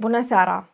[0.00, 0.68] Bună seara!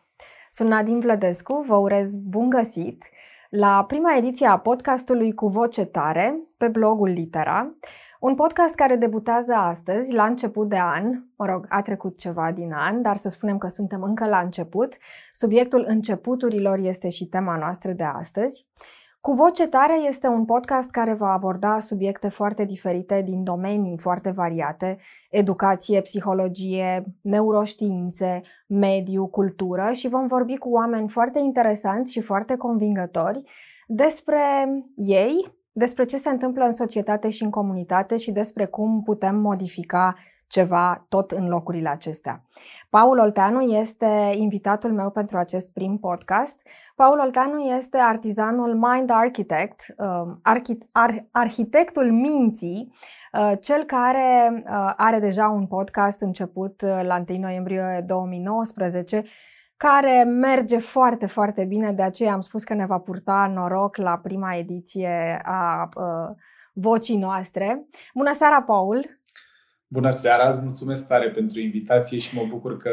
[0.51, 3.03] Sunt Nadine Vlădescu, vă urez bun găsit
[3.49, 7.73] la prima ediție a podcastului Cu Voce Tare pe blogul Litera,
[8.19, 12.73] un podcast care debutează astăzi, la început de an, mă rog, a trecut ceva din
[12.73, 14.97] an, dar să spunem că suntem încă la început.
[15.31, 18.65] Subiectul începuturilor este și tema noastră de astăzi.
[19.27, 24.29] Cu voce tare este un podcast care va aborda subiecte foarte diferite din domenii foarte
[24.29, 24.97] variate,
[25.29, 33.43] educație, psihologie, neuroștiințe, mediu, cultură și vom vorbi cu oameni foarte interesanți și foarte convingători
[33.87, 34.39] despre
[34.95, 40.15] ei, despre ce se întâmplă în societate și în comunitate și despre cum putem modifica
[40.47, 42.43] ceva tot în locurile acestea.
[42.89, 46.61] Paul Olteanu este invitatul meu pentru acest prim podcast.
[46.95, 50.41] Paul Olteanu este artizanul Mind Architect, um,
[51.31, 52.91] arhitectul minții,
[53.31, 59.23] uh, cel care uh, are deja un podcast început uh, la 1 noiembrie 2019
[59.77, 64.17] care merge foarte, foarte bine, de aceea am spus că ne va purta noroc la
[64.17, 65.89] prima ediție a
[66.73, 67.87] vocii noastre.
[68.13, 69.16] Bună seara, Paul!
[69.89, 72.89] Bună seara, îți mulțumesc tare pentru invitație și mă bucur că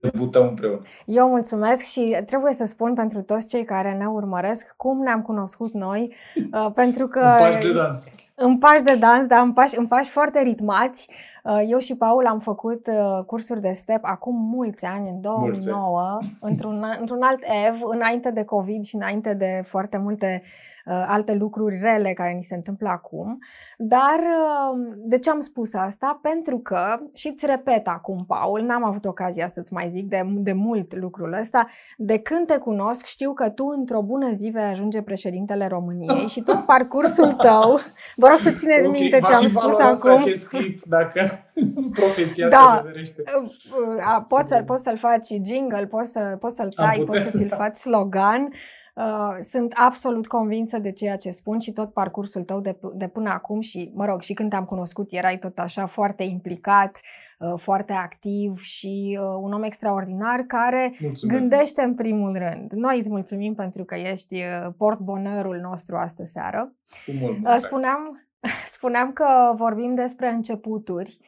[0.00, 0.82] debutăm împreună.
[1.06, 5.72] Eu mulțumesc și trebuie să spun pentru toți cei care ne urmăresc cum ne-am cunoscut
[5.72, 6.14] noi,
[6.52, 7.18] uh, pentru că...
[7.18, 8.14] În pași de dans.
[8.34, 11.10] În pași de dans, dar în pași, în pași foarte ritmați.
[11.44, 16.18] Uh, eu și Paul am făcut uh, cursuri de step acum mulți ani, în 2009,
[16.40, 21.78] într-un, într-un alt EV, înainte de COVID și înainte de foarte multe Uh, alte lucruri
[21.80, 23.38] rele care ni se întâmplă acum.
[23.78, 26.18] Dar uh, de ce am spus asta?
[26.22, 30.52] Pentru că, și îți repet acum, Paul, n-am avut ocazia să-ți mai zic de, de
[30.52, 31.66] mult lucrul ăsta,
[31.96, 36.42] de când te cunosc știu că tu într-o bună zi vei ajunge președintele României și
[36.42, 37.80] tot parcursul tău,
[38.16, 40.10] vă rog să țineți okay, minte ce am spus acum.
[40.10, 41.20] acest clip dacă
[42.00, 42.84] profeția da.
[43.02, 47.30] se uh, Poți, să, poți să-l faci jingle, poți, să, poți să-l tai, poți să
[47.30, 48.52] ți-l faci slogan.
[48.94, 53.30] Uh, sunt absolut convinsă de ceea ce spun și tot parcursul tău de, de până
[53.30, 57.00] acum și, mă rog, și când te-am cunoscut erai tot așa foarte implicat,
[57.38, 61.40] uh, foarte activ și uh, un om extraordinar care Mulțumesc.
[61.40, 62.72] gândește în primul rând.
[62.72, 66.74] Noi îți mulțumim pentru că ești uh, portbonărul nostru astă seară.
[67.06, 68.28] Uh, spuneam,
[68.76, 71.18] spuneam că vorbim despre începuturi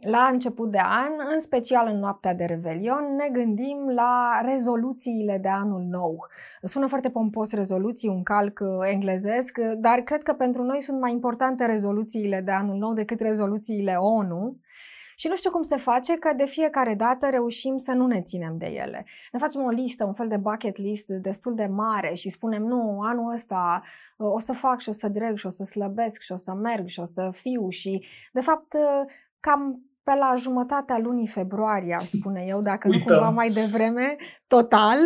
[0.00, 5.48] la început de an, în special în noaptea de Revelion, ne gândim la rezoluțiile de
[5.48, 6.26] anul nou.
[6.62, 11.00] Sună foarte pompos rezoluții, un calc uh, englezesc, uh, dar cred că pentru noi sunt
[11.00, 14.56] mai importante rezoluțiile de anul nou decât rezoluțiile ONU.
[15.18, 18.54] Și nu știu cum se face că de fiecare dată reușim să nu ne ținem
[18.58, 19.06] de ele.
[19.32, 23.00] Ne facem o listă, un fel de bucket list destul de mare și spunem nu,
[23.00, 23.82] anul ăsta
[24.16, 26.54] uh, o să fac și o să dreg și o să slăbesc și o să
[26.54, 31.94] merg și o să fiu și de fapt uh, cam pe la jumătatea lunii februarie,
[31.94, 33.04] aș spune eu, dacă Uităm.
[33.06, 34.16] nu cumva mai devreme,
[34.46, 34.98] total.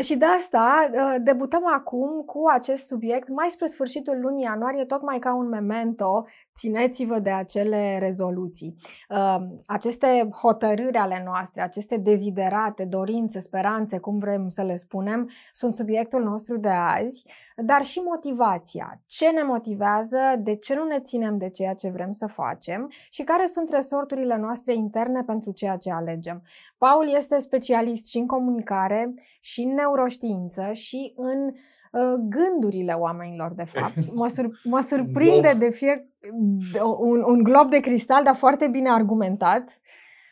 [0.00, 5.18] Și de asta uh, debutăm acum cu acest subiect mai spre sfârșitul lunii ianuarie, tocmai
[5.18, 8.76] ca un memento, țineți-vă de acele rezoluții.
[9.08, 9.36] Uh,
[9.66, 16.22] aceste hotărâri ale noastre, aceste deziderate, dorințe, speranțe, cum vrem să le spunem, sunt subiectul
[16.22, 17.24] nostru de azi
[17.64, 19.02] dar și motivația.
[19.06, 23.22] Ce ne motivează, de ce nu ne ținem de ceea ce vrem să facem și
[23.22, 26.42] care sunt resorturile noastre interne pentru ceea ce alegem.
[26.78, 31.54] Paul este specialist și în comunicare, și în neuroștiință, și în uh,
[32.18, 33.94] gândurile oamenilor, de fapt.
[34.14, 36.08] Mă, sur- mă surprinde de fie
[36.98, 39.80] un, un glob de cristal, dar foarte bine argumentat.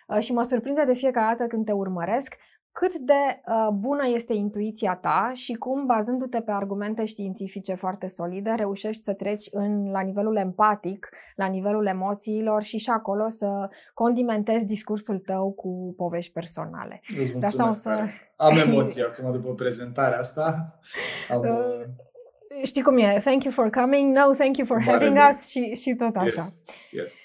[0.08, 2.36] Uh, și mă surprinde de fiecare dată când te urmăresc
[2.75, 8.51] cât de uh, bună este intuiția ta și cum, bazându-te pe argumente științifice foarte solide,
[8.51, 14.67] reușești să treci în, la nivelul empatic, la nivelul emoțiilor și și acolo să condimentezi
[14.67, 17.03] discursul tău cu povești personale.
[17.39, 18.05] de asta o să...
[18.37, 20.79] Am emoții acum după prezentarea asta.
[21.31, 23.21] Am, uh, uh, știi cum e?
[23.25, 26.41] Thank you for coming, no, thank you for having us și, și tot așa.
[26.41, 26.61] Yes.
[26.91, 27.17] yes.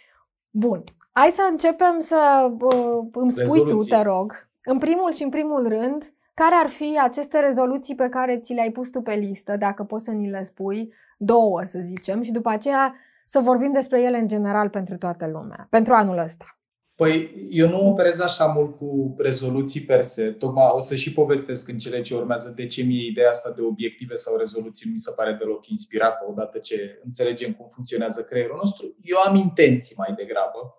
[0.49, 0.83] Bun.
[1.11, 3.95] Hai să începem să uh, îmi spui Rezoluție.
[3.95, 8.09] tu, te rog, în primul și în primul rând, care ar fi aceste rezoluții pe
[8.09, 11.79] care ți le-ai pus tu pe listă, dacă poți să ni le spui, două să
[11.81, 12.95] zicem, și după aceea
[13.25, 16.59] să vorbim despre ele în general pentru toată lumea, pentru anul ăsta?
[16.95, 20.31] Păi, eu nu operez așa mult cu rezoluții per se.
[20.31, 23.61] Tocmai o să și povestesc în cele ce urmează de ce mie ideea asta de
[23.61, 28.57] obiective sau rezoluții nu mi se pare deloc inspirată odată ce înțelegem cum funcționează creierul
[28.57, 28.95] nostru.
[29.01, 30.78] Eu am intenții mai degrabă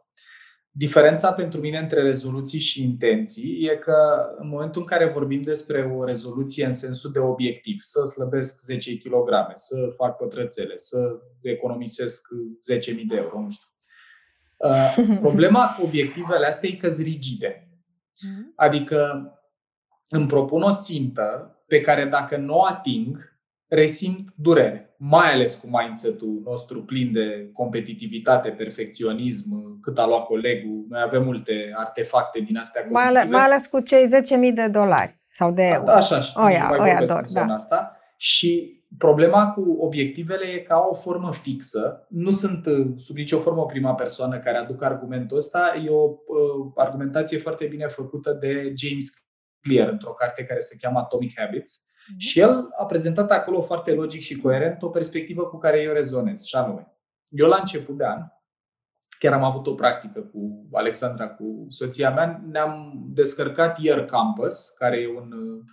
[0.72, 5.94] Diferența pentru mine între rezoluții și intenții e că în momentul în care vorbim despre
[5.96, 12.28] o rezoluție în sensul de obiectiv, să slăbesc 10 kg, să fac pătrățele, să economisesc
[12.72, 13.68] 10.000 de euro, nu știu.
[14.56, 17.68] Uh, problema cu obiectivele astea e că sunt rigide.
[17.68, 18.54] Mm-hmm.
[18.56, 19.30] Adică
[20.08, 23.29] îmi propun o țintă pe care dacă nu o ating,
[23.70, 24.94] resimt durere.
[24.98, 30.86] Mai ales cu mindset-ul nostru plin de competitivitate, perfecționism, cât a luat colegul.
[30.88, 34.04] Noi avem multe artefacte din astea mai ales, mai ales cu cei
[34.48, 35.90] 10.000 de dolari sau de euro.
[35.90, 36.44] Așa, așa.
[36.44, 37.54] Oia, mai oia dor, da.
[37.54, 37.96] asta.
[38.16, 43.38] Și Problema cu obiectivele e că au o formă fixă, nu sunt uh, sub nicio
[43.38, 48.72] formă prima persoană care aduc argumentul ăsta, e o uh, argumentație foarte bine făcută de
[48.76, 49.06] James
[49.60, 52.18] Clear într-o carte care se cheamă Atomic Habits mm-hmm.
[52.18, 56.44] și el a prezentat acolo foarte logic și coerent o perspectivă cu care eu rezonez,
[56.44, 56.94] și anume,
[57.28, 58.22] eu la început de an,
[59.18, 65.00] chiar am avut o practică cu Alexandra, cu soția mea, ne-am descărcat Year Campus, care
[65.00, 65.64] e un uh,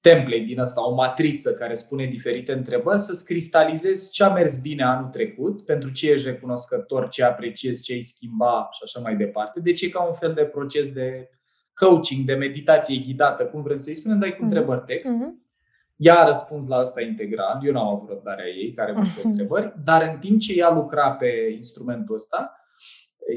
[0.00, 4.82] template din asta, o matriță care spune diferite întrebări, să-ți cristalizezi ce a mers bine
[4.82, 9.60] anul trecut, pentru ce ești recunoscător, ce apreciezi, ce ai schimba și așa mai departe.
[9.60, 11.28] Deci e ca un fel de proces de
[11.74, 14.44] coaching, de meditație ghidată, cum vrem să-i spunem, dai cu mhm.
[14.44, 15.12] întrebări text.
[15.12, 15.41] Mm-hmm.
[16.02, 19.24] Ea a răspuns la asta integral, eu n-am avut răbdarea ei, care multe mm-hmm.
[19.24, 22.56] întrebări, dar în timp ce ea lucra pe instrumentul ăsta,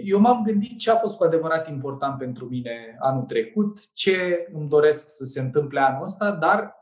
[0.04, 4.70] eu m-am gândit ce a fost cu adevărat important pentru mine anul trecut, ce îmi
[4.70, 6.74] doresc să se întâmple anul ăsta, dar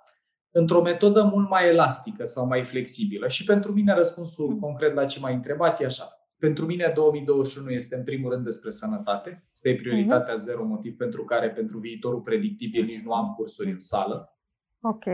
[0.52, 3.28] într-o metodă mult mai elastică sau mai flexibilă.
[3.28, 4.60] Și pentru mine răspunsul mm.
[4.60, 6.04] concret la ce m-ai întrebat e așa.
[6.38, 9.48] Pentru mine 2021 este în primul rând despre sănătate.
[9.52, 10.46] Asta e prioritatea mm-hmm.
[10.46, 14.38] zero, motiv pentru care pentru viitorul predictibil nici nu am cursuri în sală.
[14.82, 15.06] Ok.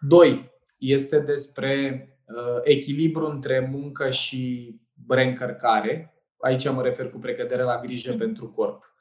[0.00, 4.74] Doi, este despre uh, echilibru între muncă și
[5.08, 6.16] reîncărcare,
[6.46, 8.94] Aici mă refer cu precădere la grijă pentru corp.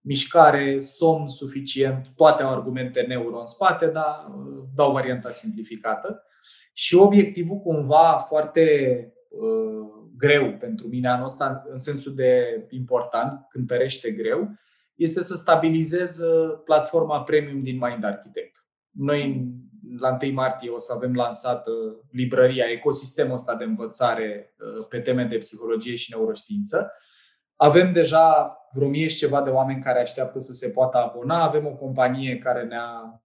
[0.00, 6.22] Mișcare, somn suficient, toate au argumente neuro în spate, dar uh, dau varianta simplificată.
[6.72, 8.62] Și obiectivul cumva foarte
[9.28, 14.48] uh, greu pentru mine anul ăsta, în sensul de important, cântărește greu,
[14.94, 18.64] este să stabilizez uh, platforma premium din Mind Architect.
[18.90, 19.52] Noi
[19.98, 21.70] la 1 martie o să avem lansată
[22.10, 26.90] librăria, ecosistemul ăsta de învățare uh, pe teme de psihologie și neuroștiință.
[27.56, 31.42] Avem deja vreo mie și ceva de oameni care așteaptă să se poată abona.
[31.42, 33.22] Avem o companie care ne-a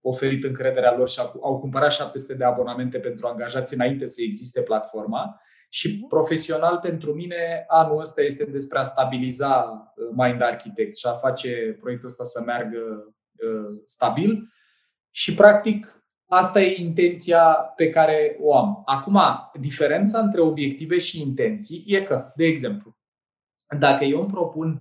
[0.00, 5.40] oferit încrederea lor și au cumpărat 700 de abonamente pentru angajați înainte să existe platforma.
[5.68, 6.08] Și mhm.
[6.08, 11.76] profesional pentru mine anul ăsta este despre a stabiliza uh, Mind Architect și a face
[11.80, 14.42] proiectul ăsta să meargă uh, stabil.
[15.10, 16.01] Și practic
[16.34, 17.42] Asta e intenția
[17.76, 18.82] pe care o am.
[18.84, 19.20] Acum,
[19.60, 22.96] diferența între obiective și intenții e că, de exemplu,
[23.78, 24.80] dacă eu îmi propun,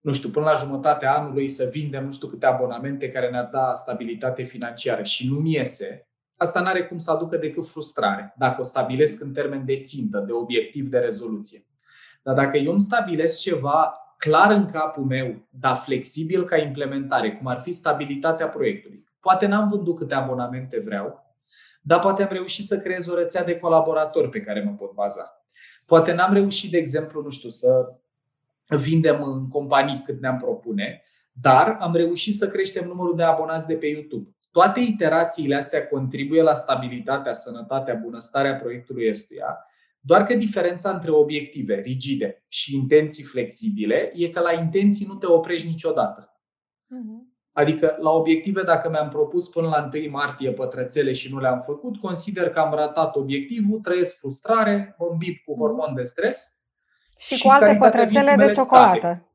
[0.00, 3.74] nu știu, până la jumătatea anului să vindem nu știu câte abonamente care ne-ar da
[3.74, 8.64] stabilitate financiară și nu-mi iese, asta nu are cum să aducă decât frustrare, dacă o
[8.64, 11.66] stabilesc în termen de țintă, de obiectiv, de rezoluție.
[12.22, 17.46] Dar dacă eu îmi stabilesc ceva clar în capul meu, dar flexibil ca implementare, cum
[17.46, 21.36] ar fi stabilitatea proiectului, Poate n-am vândut câte abonamente vreau,
[21.82, 25.46] dar poate am reușit să creez o rețea de colaboratori pe care mă pot baza.
[25.86, 27.92] Poate n-am reușit, de exemplu, nu știu, să
[28.68, 33.74] vindem în companii cât ne-am propune, dar am reușit să creștem numărul de abonați de
[33.74, 34.36] pe YouTube.
[34.50, 39.66] Toate iterațiile astea contribuie la stabilitatea, sănătatea, bunăstarea proiectului estuia,
[40.00, 45.26] doar că diferența între obiective rigide și intenții flexibile e că la intenții nu te
[45.26, 46.40] oprești niciodată.
[46.84, 47.33] Uh-huh.
[47.56, 51.96] Adică, la obiective, dacă mi-am propus până la 1 martie pătrățele și nu le-am făcut,
[51.96, 55.60] consider că am ratat obiectivul, trăiesc frustrare, mă îmbib cu mhm.
[55.60, 56.58] hormon de stres.
[57.18, 58.98] Și, și cu alte pătrățele de ciocolată.
[58.98, 59.28] Scade.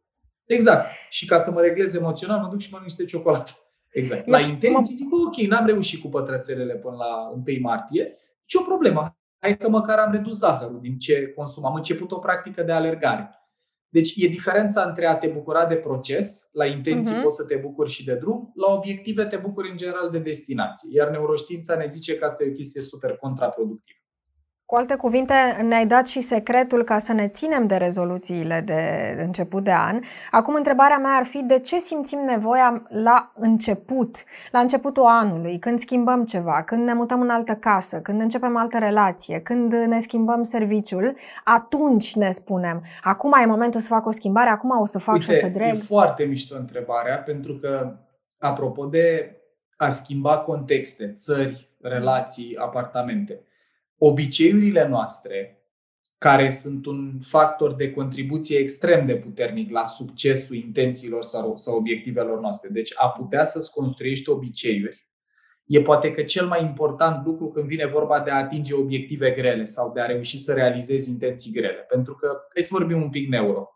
[0.46, 0.86] Exact.
[1.10, 3.52] Și ca să mă reglez emoțional, mă duc și mănânc niște ciocolată.
[3.90, 4.28] Exact.
[4.28, 8.12] La intenții zic, bă, ok, n-am reușit cu pătrățelele până la 1 martie,
[8.46, 9.18] ce o problemă.
[9.40, 11.66] Hai că măcar am redus zahărul din ce consum.
[11.66, 13.36] Am început o practică de alergare.
[13.90, 17.22] Deci e diferența între a te bucura de proces, la intenții uh-huh.
[17.22, 20.90] poți să te bucuri și de drum, la obiective te bucuri în general de destinație.
[20.94, 24.00] Iar neuroștiința ne zice că asta e o chestie super contraproductivă.
[24.70, 25.34] Cu alte cuvinte,
[25.68, 30.00] ne-ai dat și secretul ca să ne ținem de rezoluțiile de început de an.
[30.32, 35.80] Acum, întrebarea mea ar fi de ce simțim nevoia la început, la începutul anului, când
[35.80, 40.44] schimbăm ceva, când ne mutăm în altă casă, când începem altă relație, când ne schimbăm
[40.44, 45.16] serviciul, atunci ne spunem, acum e momentul să fac o schimbare, acum o să fac
[45.16, 45.74] Uite, și o să dreg.
[45.74, 47.96] E foarte mișto întrebarea, pentru că,
[48.38, 49.36] apropo de
[49.78, 53.40] a schimba contexte, țări, relații, apartamente,
[54.00, 55.64] obiceiurile noastre,
[56.18, 62.40] care sunt un factor de contribuție extrem de puternic la succesul intențiilor sau, sau obiectivelor
[62.40, 62.70] noastre.
[62.70, 65.08] Deci a putea să-ți construiești obiceiuri
[65.66, 69.64] e poate că cel mai important lucru când vine vorba de a atinge obiective grele
[69.66, 71.86] sau de a reuși să realizezi intenții grele.
[71.90, 73.70] Pentru că, hai să vorbim un pic neuro.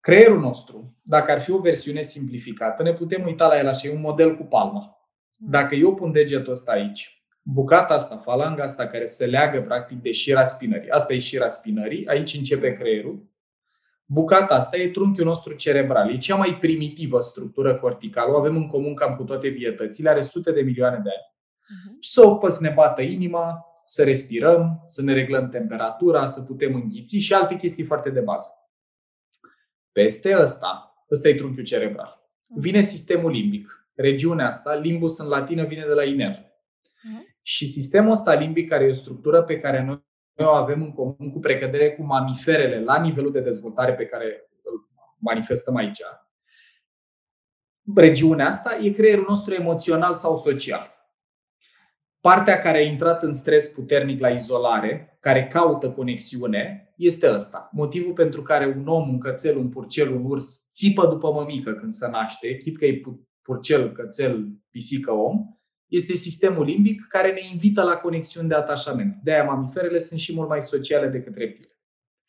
[0.00, 3.92] creierul nostru, dacă ar fi o versiune simplificată, ne putem uita la el așa, e
[3.92, 4.80] un model cu palma.
[4.80, 5.50] Hmm.
[5.50, 7.17] Dacă eu pun degetul ăsta aici,
[7.52, 12.06] bucata asta, falanga asta care se leagă practic de șira spinării, asta e șira spinării,
[12.06, 13.28] aici începe creierul,
[14.04, 18.66] bucata asta e trunchiul nostru cerebral, e cea mai primitivă structură corticală, o avem în
[18.66, 21.34] comun cam cu toate vietățile, are sute de milioane de ani.
[21.56, 22.00] Uh-huh.
[22.00, 26.74] Și să ocupă să ne bată inima, să respirăm, să ne reglăm temperatura, să putem
[26.74, 28.48] înghiți și alte chestii foarte de bază.
[29.92, 32.30] Peste ăsta, ăsta e trunchiul cerebral.
[32.56, 33.88] Vine sistemul limbic.
[33.94, 36.48] Regiunea asta, limbus în latină, vine de la iner.
[37.48, 37.54] Uh-huh.
[37.54, 40.02] Și sistemul ăsta limbic, care e o structură pe care noi
[40.36, 44.88] o avem în comun cu precădere cu mamiferele la nivelul de dezvoltare pe care îl
[45.18, 46.00] manifestăm aici,
[47.94, 50.96] regiunea asta e creierul nostru emoțional sau social.
[52.20, 57.68] Partea care a intrat în stres puternic la izolare, care caută conexiune, este ăsta.
[57.72, 61.92] Motivul pentru care un om, un cățel, un purcel, un urs țipă după mămică când
[61.92, 63.00] se naște, chit că e
[63.42, 65.57] purcel, cățel, pisică, om,
[65.88, 69.16] este sistemul limbic care ne invită la conexiuni de atașament.
[69.22, 71.78] De-aia mamiferele sunt și mult mai sociale decât reptile.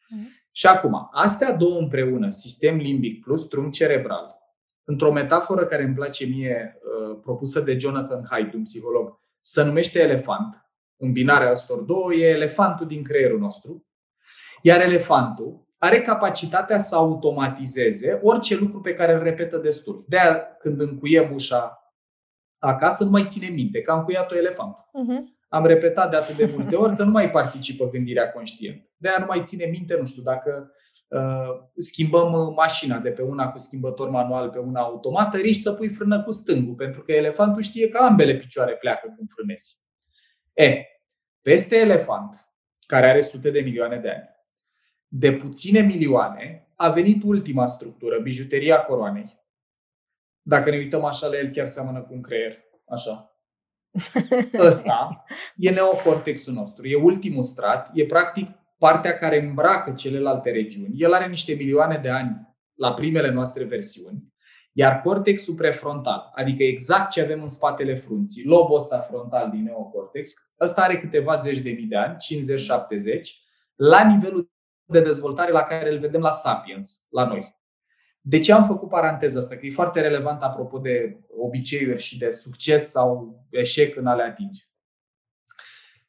[0.10, 0.28] Mm.
[0.52, 4.38] Și acum, astea două împreună, sistem limbic plus trunchi cerebral,
[4.84, 10.00] într-o metaforă care îmi place mie, uh, propusă de Jonathan Haidt, un psiholog, se numește
[10.00, 10.64] elefant.
[10.98, 13.88] Îmbinarea astor două e elefantul din creierul nostru.
[14.62, 20.06] Iar elefantul are capacitatea să automatizeze orice lucru pe care îl repetă destul.
[20.08, 20.18] de
[20.60, 21.79] când încuiem ușa
[22.60, 24.90] acasă, nu mai ține minte că am cuiat-o elefantul.
[24.94, 25.38] Uh-huh.
[25.50, 28.90] Am repetat de atât de multe ori că nu mai participă gândirea conștient.
[28.98, 30.72] De aia nu mai ține minte, nu știu, dacă
[31.08, 35.74] uh, schimbăm uh, mașina de pe una cu schimbător manual pe una automată, riști să
[35.74, 39.82] pui frână cu stângul, pentru că elefantul știe că ambele picioare pleacă când frânezi.
[40.54, 40.84] E,
[41.42, 42.36] peste elefant,
[42.88, 44.30] care are sute de milioane de ani,
[45.08, 49.40] de puține milioane, a venit ultima structură, bijuteria coroanei.
[50.42, 52.58] Dacă ne uităm așa la el, chiar seamănă cu un creier.
[52.88, 53.34] Așa.
[54.60, 55.24] Ăsta
[55.58, 56.88] e neocortexul nostru.
[56.88, 57.90] E ultimul strat.
[57.94, 60.94] E practic partea care îmbracă celelalte regiuni.
[60.96, 64.28] El are niște milioane de ani la primele noastre versiuni.
[64.72, 70.32] Iar cortexul prefrontal, adică exact ce avem în spatele frunții, lobul ăsta frontal din neocortex,
[70.60, 72.18] ăsta are câteva zeci de mii de ani, 50-70,
[73.76, 74.52] la nivelul
[74.86, 77.59] de dezvoltare la care îl vedem la Sapiens, la noi.
[78.30, 79.56] De ce am făcut paranteza asta?
[79.56, 84.24] Că e foarte relevant apropo de obiceiuri și de succes sau eșec în a le
[84.24, 84.62] atinge.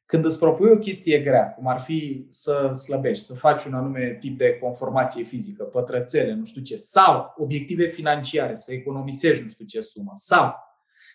[0.05, 4.17] Când îți propui o chestie grea, cum ar fi să slăbești, să faci un anume
[4.21, 9.65] tip de conformație fizică, pătrățele, nu știu ce, sau obiective financiare, să economisești nu știu
[9.65, 10.55] ce sumă, sau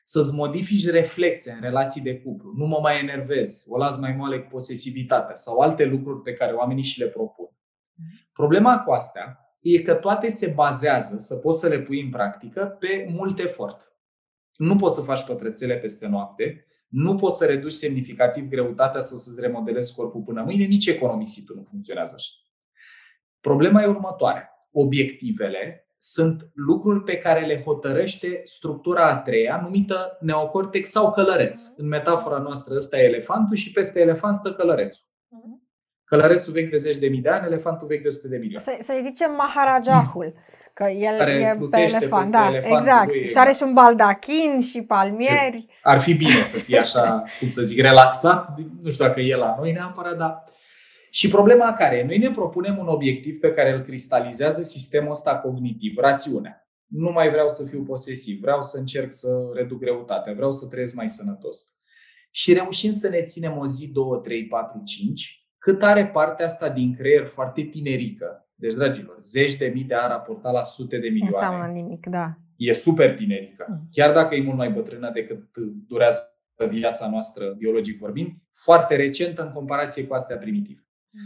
[0.03, 4.39] să-ți modifici reflexe în relații de cuplu, nu mă mai enervez, o las mai moale
[4.41, 7.50] cu posesivitatea sau alte lucruri pe care oamenii și le propun.
[8.33, 12.77] Problema cu astea e că toate se bazează, să poți să le pui în practică,
[12.79, 13.93] pe mult efort.
[14.55, 19.41] Nu poți să faci pătrățele peste noapte, nu poți să reduci semnificativ greutatea sau să-ți
[19.41, 22.31] remodelezi corpul până mâine, nici economisitul nu funcționează așa.
[23.39, 24.50] Problema e următoarea.
[24.72, 31.62] Obiectivele sunt lucruri pe care le hotărăște structura a treia, numită neocortex sau călăreț.
[31.77, 35.07] În metafora noastră ăsta e elefantul și peste elefant stă călărețul.
[36.09, 36.21] Mhm.
[36.21, 38.63] Călărețul vechi de zeci de mii de ani, elefantul vechi de sute de milioane.
[38.63, 40.33] Să, să-i zicem Maharajahul.
[40.74, 43.07] Că el Care e pe elefant, da, exact.
[43.07, 43.29] Lui, exact.
[43.29, 45.65] Și are și un baldachin și palmieri.
[45.67, 48.57] Ce ar fi bine să fie așa, cum să zic, relaxat.
[48.81, 50.43] Nu știu dacă e la noi neapărat, dar...
[51.09, 52.03] Și problema care e?
[52.03, 56.67] Noi ne propunem un obiectiv pe care îl cristalizează sistemul ăsta cognitiv, rațiunea.
[56.88, 60.95] Nu mai vreau să fiu posesiv, vreau să încerc să reduc greutatea, vreau să trăiesc
[60.95, 61.57] mai sănătos.
[62.31, 66.69] Și reușim să ne ținem o zi, două, trei, patru, cinci, cât are partea asta
[66.69, 68.50] din creier foarte tinerică.
[68.55, 71.36] Deci, dragilor, zeci de mii de ani raportat la sute de milioane.
[71.36, 72.38] Înseamnă nimic, da.
[72.55, 73.65] E super tinerică.
[73.69, 73.88] Mm.
[73.91, 75.57] Chiar dacă e mult mai bătrână decât
[75.88, 76.22] durează
[76.69, 78.31] viața noastră, biologic vorbind,
[78.63, 80.88] foarte recentă în comparație cu astea primitive.
[81.10, 81.22] Mm.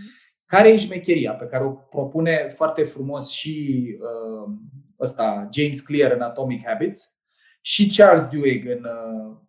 [0.45, 4.53] Care e șmecheria pe care o propune foarte frumos și uh,
[4.99, 7.19] ăsta, James Clear în Atomic Habits
[7.61, 8.85] și Charles Duhigg în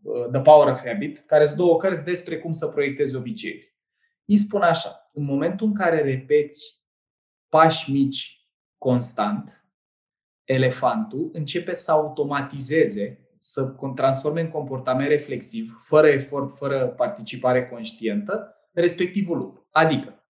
[0.03, 3.71] uh, The Power of Habit, care sunt două cărți despre cum să proiectezi obiceiuri.
[4.31, 6.83] Îi spun așa, în momentul în care repeți
[7.49, 9.65] pași mici constant,
[10.45, 19.37] elefantul începe să automatizeze, să transforme în comportament reflexiv, fără efort, fără participare conștientă, respectivul
[19.37, 19.69] lucru.
[19.71, 20.25] Adică,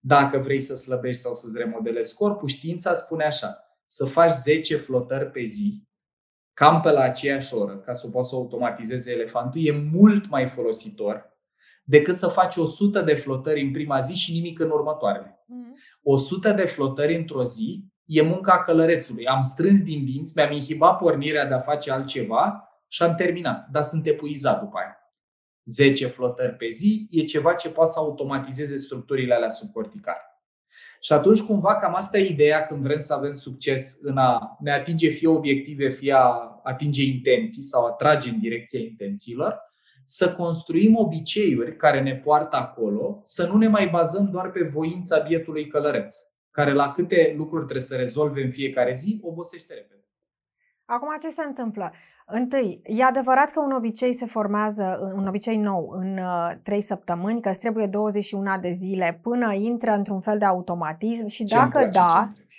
[0.00, 5.30] dacă vrei să slăbești sau să-ți remodelezi corpul, știința spune așa, să faci 10 flotări
[5.30, 5.88] pe zi,
[6.52, 10.48] cam pe la aceeași oră, ca să o poți să automatizeze elefantul, e mult mai
[10.48, 11.30] folositor
[11.90, 15.44] decât să faci 100 de flotări în prima zi și nimic în următoarele.
[16.02, 16.56] 100 mm-hmm.
[16.56, 19.26] de flotări într-o zi e munca călărețului.
[19.26, 23.82] Am strâns din dinți, mi-am inhibat pornirea de a face altceva și am terminat, dar
[23.82, 24.94] sunt epuizat după aia.
[25.64, 30.20] 10 flotări pe zi e ceva ce poate să automatizeze structurile alea subcorticale.
[31.00, 34.72] Și atunci, cumva, cam asta e ideea când vrem să avem succes în a ne
[34.72, 39.69] atinge fie obiective, fie a atinge intenții sau a trage în direcția intențiilor,
[40.12, 45.18] să construim obiceiuri care ne poartă acolo, să nu ne mai bazăm doar pe voința
[45.18, 46.16] bietului călăreț,
[46.50, 50.04] care la câte lucruri trebuie să rezolve în fiecare zi, obosește repede.
[50.84, 51.92] Acum, ce se întâmplă?
[52.26, 57.40] Întâi, e adevărat că un obicei se formează, un obicei nou, în uh, 3 săptămâni,
[57.40, 61.78] că îți trebuie 21 de zile până intră într-un fel de automatism și Ce dacă
[61.78, 62.56] îmi place, da, ce-mi trebuie.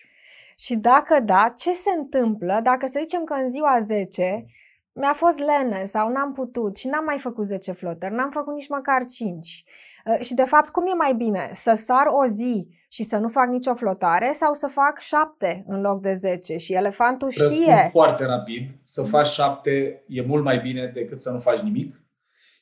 [0.57, 4.45] și dacă da, ce se întâmplă dacă să zicem că în ziua 10
[4.93, 8.67] mi-a fost lene sau n-am putut și n-am mai făcut 10 flotări, n-am făcut nici
[8.67, 9.63] măcar 5.
[10.05, 11.49] Uh, și de fapt, cum e mai bine?
[11.53, 15.81] Să sar o zi și să nu fac nicio flotare sau să fac 7 în
[15.81, 17.87] loc de 10 și elefantul Răspund știe.
[17.91, 19.07] foarte rapid, să mm.
[19.07, 22.01] faci 7 e mult mai bine decât să nu faci nimic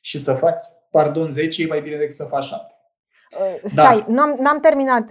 [0.00, 2.69] și să faci, pardon, 10 e mai bine decât să faci 7.
[3.38, 3.68] Da.
[3.68, 4.12] Stai, da.
[4.12, 5.10] n-am, n-am terminat.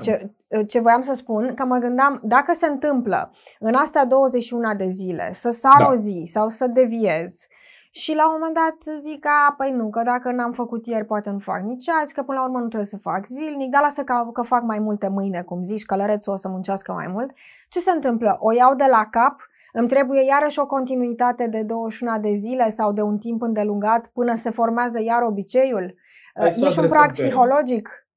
[0.00, 0.30] Ce,
[0.66, 5.30] ce voiam să spun, că mă gândeam, dacă se întâmplă în astea 21 de zile
[5.32, 5.88] să sar da.
[5.88, 7.46] o zi sau să deviez,
[7.90, 11.30] și la un moment dat zic, a, păi nu, că dacă n-am făcut ieri, poate
[11.30, 14.02] nu fac nici azi, că până la urmă nu trebuie să fac zilnic, dar lasă
[14.02, 17.30] că, că fac mai multe mâine, cum zici, călărețul o să muncească mai mult.
[17.68, 18.36] Ce se întâmplă?
[18.40, 19.40] O iau de la cap,
[19.72, 24.34] îmi trebuie iarăși o continuitate de 21 de zile sau de un timp îndelungat până
[24.34, 25.94] se formează iar obiceiul?
[26.38, 28.08] Hai să E și un adresăm prag pe- psihologic.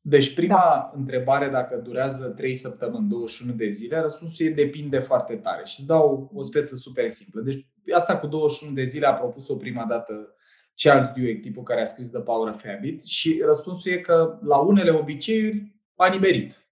[0.00, 0.92] Deci prima da.
[0.96, 5.64] întrebare, dacă durează 3 săptămâni, 21 de zile, răspunsul e depinde foarte tare.
[5.64, 7.40] Și îți dau o speță super simplă.
[7.40, 10.34] Deci asta cu 21 de zile a propus-o prima dată
[10.74, 14.56] Charles Duhigg, tipul care a scris The Power of Habit și răspunsul e că la
[14.56, 16.68] unele obiceiuri a nimerit.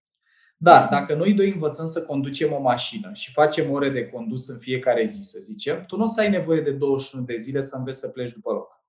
[0.57, 4.57] Dar dacă noi doi învățăm să conducem o mașină și facem ore de condus în
[4.57, 7.75] fiecare zi, să zicem, tu nu o să ai nevoie de 21 de zile să
[7.77, 8.84] înveți să pleci după loc.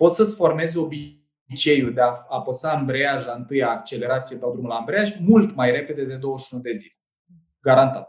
[0.00, 5.16] Poți să-ți formezi obiceiul de a apăsa ambreiaj la întâia accelerație, dau drumul la ambreiaj,
[5.18, 6.94] mult mai repede de 21 de zile.
[7.60, 8.08] Garantat.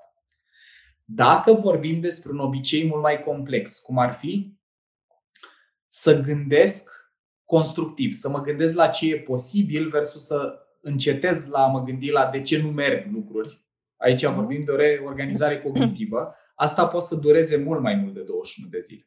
[1.06, 4.58] Dacă vorbim despre un obicei mult mai complex, cum ar fi
[5.88, 6.92] să gândesc
[7.46, 12.10] constructiv, să mă gândesc la ce e posibil versus să încetez la a mă gândi
[12.12, 13.66] la de ce nu merg lucruri.
[13.98, 14.34] Aici Mhm.
[14.34, 16.36] vorbim de o reorganizare cognitivă.
[16.56, 19.06] Asta poate să dureze mult mai mult de 21 de zile.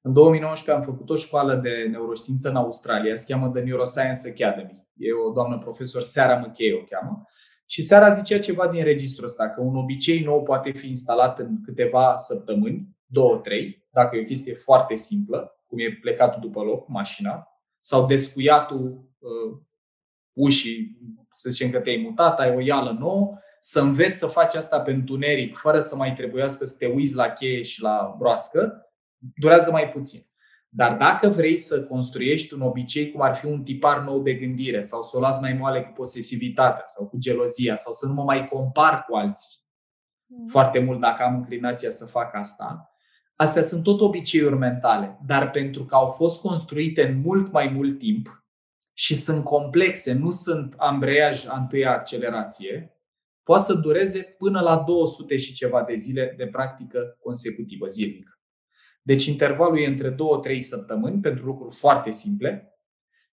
[0.00, 4.88] În 2019 am făcut o școală de neuroștiință în Australia, se cheamă The Neuroscience Academy.
[4.96, 7.22] E o doamnă profesor, Sarah McKay o cheamă.
[7.66, 11.62] Și Seara zicea ceva din registrul ăsta, că un obicei nou poate fi instalat în
[11.64, 16.84] câteva săptămâni, două, trei, dacă e o chestie foarte simplă, cum e plecatul după loc
[16.84, 19.58] cu mașina, sau descuiatul uh,
[20.32, 20.98] ușii,
[21.30, 23.30] să zicem că te-ai mutat, ai o ială nouă,
[23.60, 27.28] să înveți să faci asta pe întuneric, fără să mai trebuiască să te uiți la
[27.28, 28.87] cheie și la broască,
[29.18, 30.20] durează mai puțin.
[30.68, 34.80] Dar dacă vrei să construiești un obicei cum ar fi un tipar nou de gândire
[34.80, 38.22] sau să o las mai moale cu posesivitatea sau cu gelozia sau să nu mă
[38.22, 39.58] mai compar cu alții
[40.50, 42.92] foarte mult dacă am înclinația să fac asta,
[43.36, 47.98] astea sunt tot obiceiuri mentale, dar pentru că au fost construite în mult mai mult
[47.98, 48.46] timp
[48.92, 52.92] și sunt complexe, nu sunt ambreiaj întâia accelerație,
[53.42, 58.37] poate să dureze până la 200 și ceva de zile de practică consecutivă, zilnică.
[59.08, 62.78] Deci intervalul e între 2-3 săptămâni pentru lucruri foarte simple,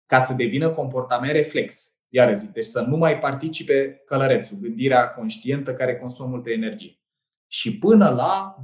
[0.07, 1.97] ca să devină comportament reflex.
[2.09, 6.99] Iar zic, deci să nu mai participe călărețul, gândirea conștientă care consumă multă energie.
[7.47, 8.57] Și până la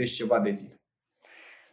[0.00, 0.83] 200-200 și ceva de zile.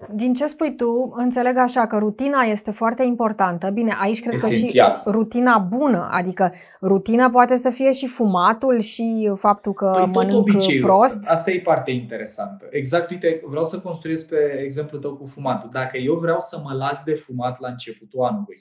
[0.10, 3.70] Din ce spui tu, înțeleg așa că rutina este foarte importantă.
[3.70, 4.90] Bine, aici cred Esențial.
[4.92, 10.04] că și rutina bună, adică rutina poate să fie și fumatul și faptul că Păi
[10.04, 10.86] tot mănânc obiceiul.
[10.86, 11.30] prost.
[11.30, 12.66] Asta e partea interesantă.
[12.70, 15.70] Exact, uite, vreau să construiesc pe exemplul tău cu fumatul.
[15.72, 18.58] Dacă eu vreau să mă las de fumat la începutul anului,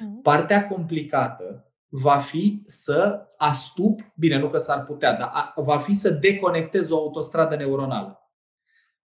[0.00, 0.22] Mhm.
[0.22, 5.92] partea complicată va fi să astup, bine, nu că s-ar putea, dar a- va fi
[5.94, 8.14] să deconectez o autostradă neuronală.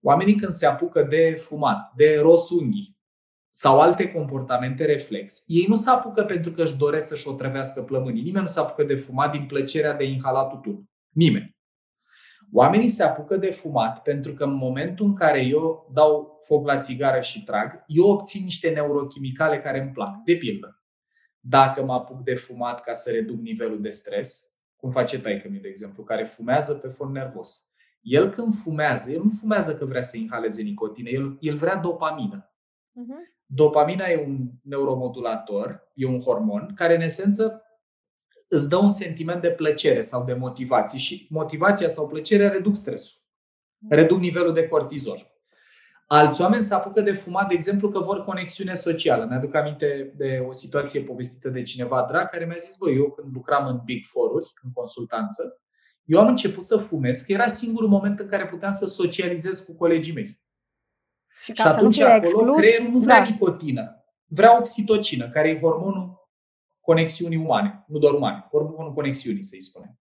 [0.07, 2.99] Oamenii când se apucă de fumat, de ros unghii
[3.51, 8.23] sau alte comportamente reflex, ei nu se apucă pentru că își doresc să-și otrăvească plămânii.
[8.23, 10.85] Nimeni nu se apucă de fumat din plăcerea de inhalat tutun.
[11.11, 11.57] Nimeni.
[12.53, 16.79] Oamenii se apucă de fumat pentru că în momentul în care eu dau foc la
[16.79, 20.23] țigară și trag, eu obțin niște neurochimicale care îmi plac.
[20.25, 20.83] De pildă,
[21.41, 25.69] dacă mă apuc de fumat ca să reduc nivelul de stres, cum face taică de
[25.69, 27.69] exemplu, care fumează pe fond nervos.
[28.05, 32.53] El când fumează, el nu fumează că vrea să inhaleze nicotină, el, el vrea dopamină.
[32.93, 33.33] Mhm.
[33.47, 37.63] Dopamina e un neuromodulator, e un hormon care în esență
[38.49, 43.19] îți dă un sentiment de plăcere sau de motivație și motivația sau plăcerea reduc stresul,
[43.89, 45.33] reduc nivelul de cortizol.
[46.07, 49.25] Alți oameni se apucă de fumat, de exemplu, că vor conexiune socială.
[49.25, 53.35] Mi-aduc aminte de o situație povestită de cineva drag care mi-a zis, băi, eu când
[53.35, 55.64] lucram în Big Four-uri, în consultanță,
[56.05, 59.75] eu am început să fumez, că era singurul moment în care puteam să socializez cu
[59.75, 60.43] colegii mei.
[61.43, 63.25] Și, ca și atunci să nu fie acolo exclus, creierul nu vrea da.
[63.25, 66.29] nicotină, vrea oxitocină, care e hormonul
[66.81, 69.99] conexiunii umane, nu doar umane, hormonul conexiunii, să-i spunem.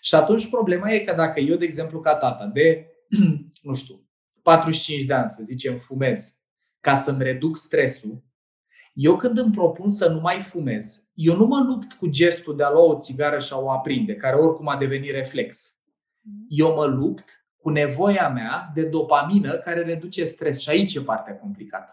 [0.00, 2.86] Și atunci problema e că dacă eu, de exemplu, ca tata, de,
[3.62, 4.08] nu știu,
[4.42, 6.42] 45 de ani, să zicem, fumez,
[6.80, 8.24] ca să-mi reduc stresul,
[9.00, 12.62] eu când îmi propun să nu mai fumez, eu nu mă lupt cu gestul de
[12.62, 15.80] a lua o țigară și a o aprinde, care oricum a devenit reflex.
[16.48, 20.60] Eu mă lupt cu nevoia mea de dopamină care reduce stres.
[20.60, 21.92] Și aici e partea complicată.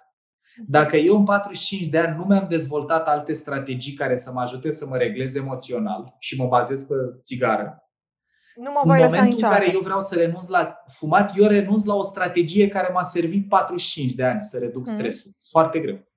[0.68, 4.70] Dacă eu în 45 de ani nu mi-am dezvoltat alte strategii care să mă ajute
[4.70, 7.80] să mă reglez emoțional și mă bazez pe țigară,
[8.56, 9.56] nu mă voi în momentul niciodată.
[9.56, 13.04] în care eu vreau să renunț la fumat, eu renunț la o strategie care m-a
[13.04, 14.94] servit 45 de ani să reduc mm.
[14.94, 15.32] stresul.
[15.36, 15.42] Mm.
[15.50, 16.15] Foarte greu.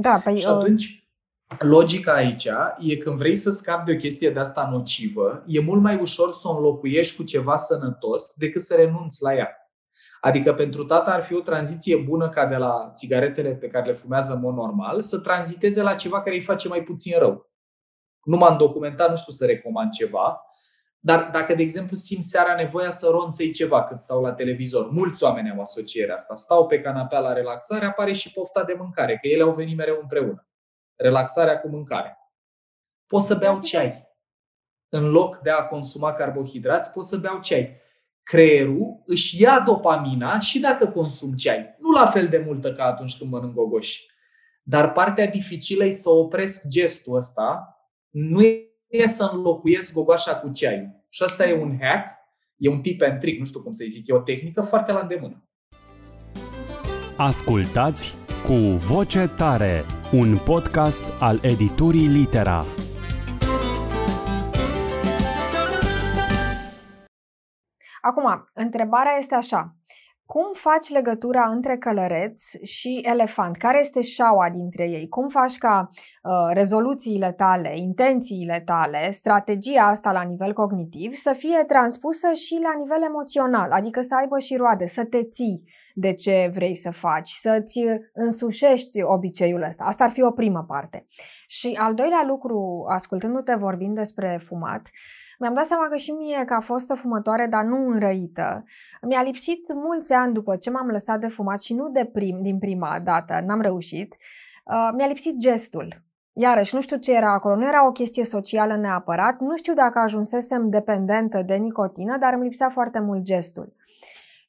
[0.00, 1.08] Da, păi, și atunci,
[1.58, 5.82] logica aici e când vrei să scapi de o chestie de asta nocivă, e mult
[5.82, 9.48] mai ușor să o înlocuiești cu ceva sănătos decât să renunți la ea.
[10.20, 13.92] Adică pentru tata ar fi o tranziție bună ca de la țigaretele pe care le
[13.92, 17.50] fumează în mod normal să tranziteze la ceva care îi face mai puțin rău.
[18.24, 20.40] Nu m-am documentat, nu știu să recomand ceva,
[21.00, 25.22] dar dacă, de exemplu, simt seara nevoia să ronțăi ceva când stau la televizor, mulți
[25.22, 26.34] oameni au asocierea asta.
[26.34, 29.98] Stau pe canapea la relaxare, apare și pofta de mâncare, că ele au venit mereu
[30.00, 30.48] împreună.
[30.96, 32.18] Relaxarea cu mâncare.
[33.06, 34.06] Pot să beau ceai.
[34.88, 37.76] În loc de a consuma carbohidrați, pot să beau ceai.
[38.22, 41.76] Creierul își ia dopamina și dacă consum ceai.
[41.78, 44.06] Nu la fel de multă ca atunci când mănânc gogoși.
[44.62, 47.76] Dar partea dificilă e să opresc gestul ăsta.
[48.10, 48.67] Nu e
[49.06, 51.04] să înlocuiesc gogoașa cu ceaiul.
[51.08, 52.06] Și asta e un hack,
[52.56, 55.00] e un tip and trick, nu știu cum să-i zic, e o tehnică foarte la
[55.00, 55.42] îndemână.
[57.16, 62.64] Ascultați cu voce tare, un podcast al editurii Litera.
[68.00, 69.76] Acum, întrebarea este așa.
[70.34, 73.56] Cum faci legătura între călăreț și elefant?
[73.56, 75.08] Care este șaua dintre ei?
[75.08, 81.64] Cum faci ca uh, rezoluțiile tale, intențiile tale, strategia asta la nivel cognitiv să fie
[81.66, 85.64] transpusă și la nivel emoțional, adică să aibă și roade, să te ții
[85.94, 87.80] de ce vrei să faci, să-ți
[88.12, 89.84] însușești obiceiul ăsta.
[89.84, 91.06] Asta ar fi o primă parte.
[91.46, 96.44] Și al doilea lucru, ascultându-te vorbind despre fumat, uh, mi-am dat seama că și mie,
[96.44, 98.64] ca fostă fumătoare, dar nu înrăită,
[99.02, 102.58] mi-a lipsit mulți ani după ce m-am lăsat de fumat și nu de prim, din
[102.58, 104.16] prima dată, n-am reușit,
[104.64, 106.02] uh, mi-a lipsit gestul.
[106.32, 109.98] Iarăși, nu știu ce era acolo, nu era o chestie socială neapărat, nu știu dacă
[109.98, 113.76] ajunsesem dependentă de nicotină, dar îmi lipsea foarte mult gestul.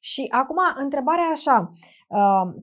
[0.02, 1.72] Și acum, întrebarea așa,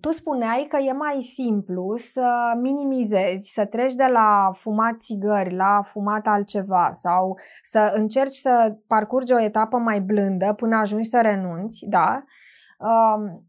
[0.02, 5.82] tu spuneai că e mai simplu să minimizezi, să treci de la fumat țigări la
[5.84, 11.86] fumat altceva sau să încerci să parcurgi o etapă mai blândă până ajungi să renunți,
[11.86, 12.24] da?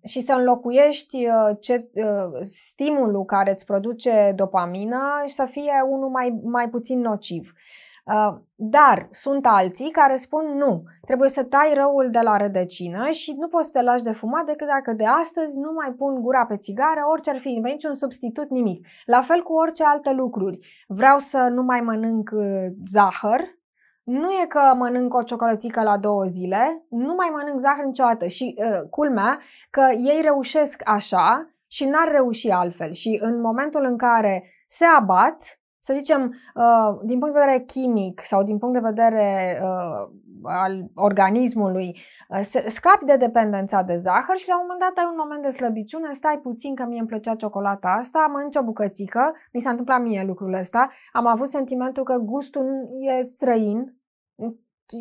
[0.05, 6.09] și să înlocuiești uh, ce, uh, stimulul care îți produce dopamină și să fie unul
[6.09, 7.53] mai, mai puțin nociv.
[8.13, 13.35] Uh, dar sunt alții care spun nu, trebuie să tai răul de la rădăcină și
[13.39, 16.47] nu poți să te lași de fumat decât dacă de astăzi nu mai pun gura
[16.47, 18.87] pe țigară, orice ar fi, niciun substitut, nimic.
[19.05, 20.59] La fel cu orice alte lucruri.
[20.87, 23.41] Vreau să nu mai mănânc uh, zahăr,
[24.03, 28.55] nu e că mănânc o ciocolățică la două zile, nu mai mănânc zahăr niciodată și
[28.59, 29.39] uh, culmea
[29.71, 35.58] că ei reușesc așa și n-ar reuși altfel și în momentul în care se abat,
[35.89, 36.23] să zicem,
[36.55, 40.09] uh, din punct de vedere chimic sau din punct de vedere uh,
[40.43, 41.97] al organismului,
[42.29, 45.51] uh, scapi de dependența de zahăr și la un moment dat ai un moment de
[45.51, 50.01] slăbiciune, stai puțin că mie îmi plăcea ciocolata asta, mănânci o bucățică, mi s-a întâmplat
[50.01, 52.67] mie lucrul ăsta, am avut sentimentul că gustul
[53.19, 53.97] e străin,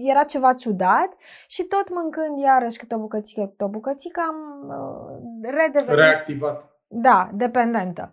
[0.06, 1.10] era ceva ciudat
[1.48, 4.38] și tot mâncând iarăși câte o bucățică, câte o bucățică, am
[4.70, 6.00] uh, redevenit...
[6.00, 6.72] Reactivat.
[6.88, 8.12] Da, dependentă.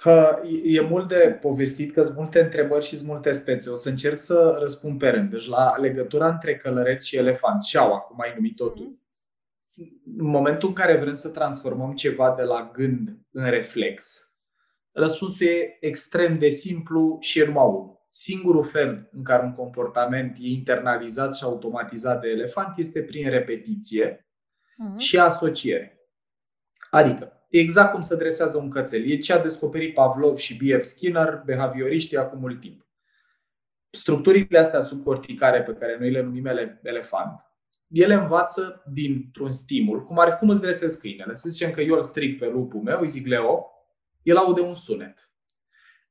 [0.00, 3.70] Că e mult de povestit, că sunt multe întrebări și sunt multe spețe.
[3.70, 5.30] O să încerc să răspund pe rând.
[5.30, 8.82] Deci la legătura între călăreți și elefanți, șaua, cum ai numit-o tu.
[8.82, 10.16] Mm-hmm.
[10.18, 14.22] În momentul în care vrem să transformăm ceva de la gând în reflex,
[14.92, 18.06] răspunsul e extrem de simplu și e numai unul.
[18.08, 24.16] Singurul fel în care un comportament e internalizat și automatizat de elefant este prin repetiție
[24.16, 24.96] mm-hmm.
[24.96, 26.00] și asociere.
[26.90, 29.10] Adică, exact cum se dresează un cățel.
[29.10, 30.82] E ce a descoperit Pavlov și B.F.
[30.82, 32.86] Skinner, behavioriștii acum mult timp.
[33.90, 36.46] structurile astea subcorticare pe care noi le numim
[36.82, 37.40] elefant,
[37.88, 41.34] ele învață dintr-un stimul, cum ar fi cum îți dresezi câinele.
[41.34, 43.66] Să zicem că eu îl stric pe lupul meu, îi zic Leo,
[44.22, 45.30] el aude un sunet.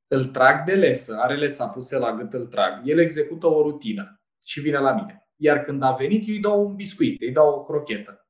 [0.06, 2.88] Îl trag de lesă, are lesa puse la gât, îl trag.
[2.88, 5.28] El execută o rutină și vine la mine.
[5.36, 8.27] Iar când a venit, eu îi dau un biscuit, îi dau o crochetă.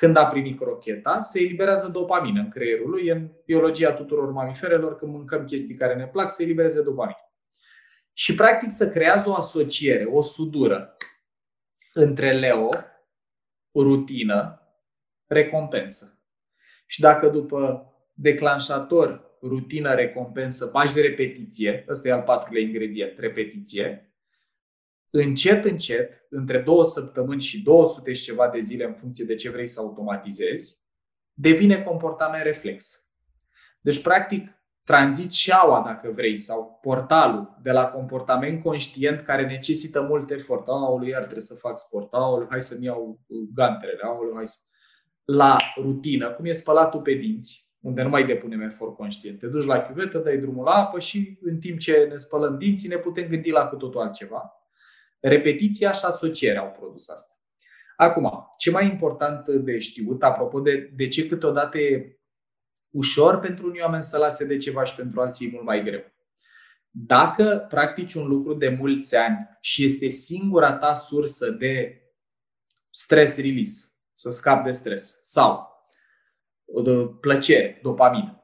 [0.00, 3.08] Când a primit crocheta, se eliberează dopamină în creierul lui.
[3.08, 7.32] În biologia tuturor mamiferelor, când mâncăm chestii care ne plac, se elibereze dopamină.
[8.12, 10.96] Și practic să creează o asociere, o sudură
[11.92, 12.68] între Leo,
[13.74, 14.62] rutină,
[15.26, 16.18] recompensă.
[16.86, 24.09] Și dacă după declanșator, rutină, recompensă, faci de repetiție, ăsta e al patrulea ingredient, repetiție,
[25.10, 29.50] încet, încet, între două săptămâni și 200 și ceva de zile, în funcție de ce
[29.50, 30.78] vrei să automatizezi,
[31.32, 33.04] devine comportament reflex.
[33.80, 34.48] Deci, practic,
[34.84, 40.68] tranziți șaua, dacă vrei, sau portalul de la comportament conștient care necesită mult efort.
[40.68, 42.12] Aoleu, iar trebuie să fac sport.
[42.12, 43.20] Aoleu, hai să-mi iau
[43.54, 44.00] gantrele.
[44.02, 44.58] Aoleu, hai să...
[45.24, 49.38] La rutină, cum e spălatul pe dinți, unde nu mai depunem efort conștient.
[49.38, 52.88] Te duci la chiuvetă, dai drumul la apă și în timp ce ne spălăm dinții
[52.88, 54.59] ne putem gândi la cu totul altceva.
[55.20, 57.34] Repetiția și asocierea au produs asta.
[57.96, 62.20] Acum, ce mai important de știut, apropo de, de ce câteodată e
[62.90, 66.04] ușor pentru unii oameni să lase de ceva și pentru alții e mult mai greu.
[66.90, 72.02] Dacă practici un lucru de mulți ani și este singura ta sursă de
[72.90, 75.68] stress release, să scapi de stres, sau
[76.84, 78.39] de plăcere, dopamină.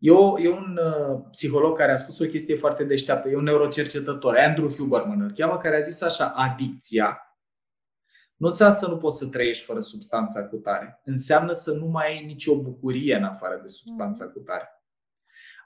[0.00, 3.42] E, o, e un uh, psiholog care a spus o chestie foarte deșteaptă, e un
[3.42, 7.30] neurocercetător, Andrew Huberman îl cheamă, care a zis așa, adicția
[8.40, 11.00] nu înseamnă să nu poți să trăiești fără substanța cu tare.
[11.04, 14.30] Înseamnă să nu mai ai nicio bucurie în afară de substanța mm.
[14.30, 14.68] cu tare.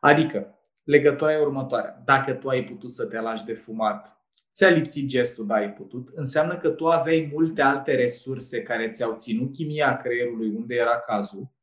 [0.01, 2.03] Adică, legătura e următoarea.
[2.05, 4.19] Dacă tu ai putut să te lași de fumat,
[4.53, 9.15] ți-a lipsit gestul, da, ai putut, înseamnă că tu aveai multe alte resurse care ți-au
[9.17, 11.54] ținut chimia creierului unde era cazul, mm.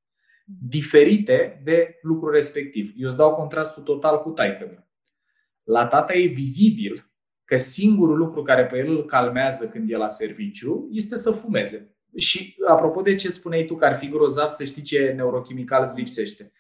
[0.60, 2.94] Diferite de lucrul respectiv.
[2.96, 4.90] Eu îți dau contrastul total cu taică meu.
[5.64, 7.12] La tata e vizibil
[7.46, 11.96] că singurul lucru care pe el îl calmează când e la serviciu este să fumeze.
[12.16, 15.96] Și apropo de ce spuneai tu că ar fi grozav să știi ce neurochimical îți
[15.96, 16.52] lipsește.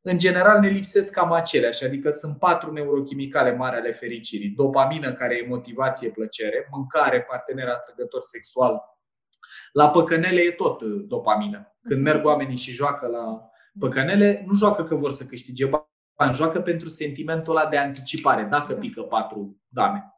[0.00, 4.48] În general ne lipsesc cam aceleași, adică sunt patru neurochimicale mari ale fericirii.
[4.48, 8.80] Dopamină, care e motivație, plăcere, mâncare, partener atrăgător sexual.
[9.74, 11.76] La păcănele e tot uh, dopamină.
[11.82, 16.60] Când merg oamenii și joacă la păcănele, nu joacă că vor să câștige bani, joacă
[16.60, 20.14] pentru sentimentul ăla de anticipare, dacă pică patru dame.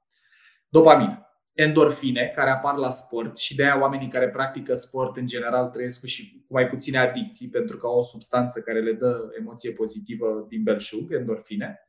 [0.68, 1.20] Dopamină.
[1.52, 6.00] Endorfine, care apar la sport și de aia oamenii care practică sport în general trăiesc
[6.00, 9.72] cu, și cu mai puține adicții pentru că au o substanță care le dă emoție
[9.72, 11.88] pozitivă din belșug, endorfine.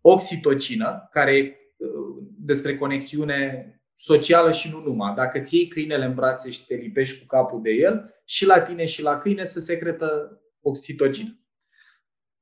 [0.00, 5.14] Oxitocină, care e uh, despre conexiune socială și nu numai.
[5.14, 8.60] Dacă ți iei câinele în brațe și te lipești cu capul de el, și la
[8.60, 11.40] tine și la câine se secretă oxitocină,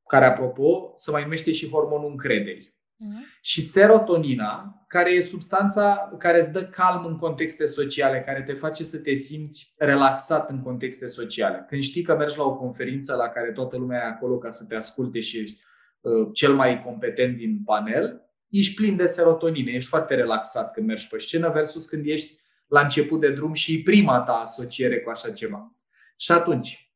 [0.06, 2.74] care, apropo, se mai numește și hormonul încrederii.
[2.96, 3.40] Uh-huh.
[3.40, 8.84] Și serotonina, care e substanța care îți dă calm în contexte sociale, care te face
[8.84, 11.64] să te simți relaxat în contexte sociale.
[11.68, 14.64] Când știi că mergi la o conferință la care toată lumea e acolo ca să
[14.68, 15.60] te asculte și ești
[16.00, 18.25] uh, cel mai competent din panel,
[18.58, 22.80] ești plin de serotonină, ești foarte relaxat când mergi pe scenă versus când ești la
[22.80, 25.76] început de drum și prima ta asociere cu așa ceva.
[26.16, 26.92] Și atunci,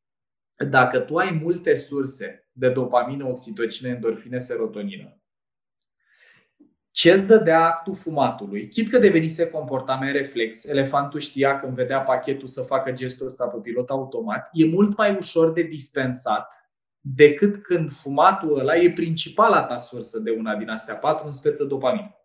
[0.69, 5.21] dacă tu ai multe surse de dopamină, oxitocină, endorfine, serotonină,
[6.91, 8.67] ce îți dădea actul fumatului?
[8.67, 13.57] Chit că devenise comportament reflex, elefantul știa când vedea pachetul să facă gestul ăsta pe
[13.57, 16.51] pilot automat, e mult mai ușor de dispensat
[17.01, 21.63] decât când fumatul ăla e principala ta sursă de una din astea patru în speță
[21.63, 22.15] dopamină.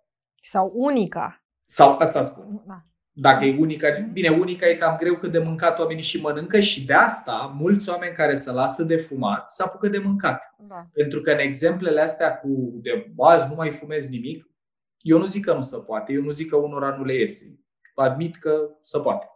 [0.43, 1.45] Sau unica.
[1.65, 2.63] Sau asta spun.
[2.67, 2.85] Da.
[3.19, 6.85] Dacă e unica, bine, unica e cam greu că de mâncat oamenii și mănâncă și
[6.85, 10.55] de asta mulți oameni care se lasă de fumat se apucă de mâncat.
[10.59, 10.85] Da.
[10.93, 14.51] Pentru că în exemplele astea cu de bază nu mai fumez nimic,
[14.99, 17.61] eu nu zic că nu se poate, eu nu zic că unora nu le iese.
[17.95, 19.27] Admit că se poate.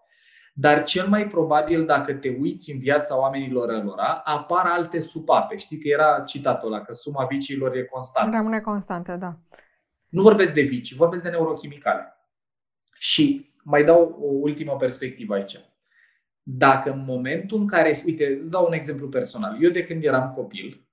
[0.55, 5.57] Dar cel mai probabil, dacă te uiți în viața oamenilor ălora, apar alte supape.
[5.57, 8.37] Știi că era citatul ăla, că suma viciilor e constantă.
[8.37, 9.39] Rămâne constantă, da.
[10.09, 12.15] Nu vorbesc de vicii, vorbesc de neurochimicale.
[12.99, 15.61] Și mai dau o ultimă perspectivă aici.
[16.43, 19.63] Dacă în momentul în care, uite, îți dau un exemplu personal.
[19.63, 20.89] Eu de când eram copil,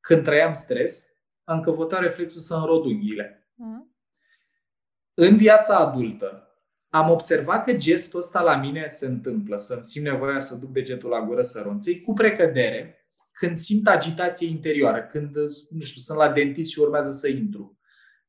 [0.00, 1.12] când trăiam stres,
[1.44, 3.50] am căutat reflexul să înrod unghiile.
[3.54, 3.96] Mm.
[5.14, 6.51] În viața adultă,
[6.94, 11.10] am observat că gestul ăsta la mine se întâmplă, să-mi simt nevoia să duc degetul
[11.10, 15.36] la gură să ronței, cu precădere, când simt agitație interioară, când,
[15.70, 17.78] nu știu, sunt la dentist și urmează să intru,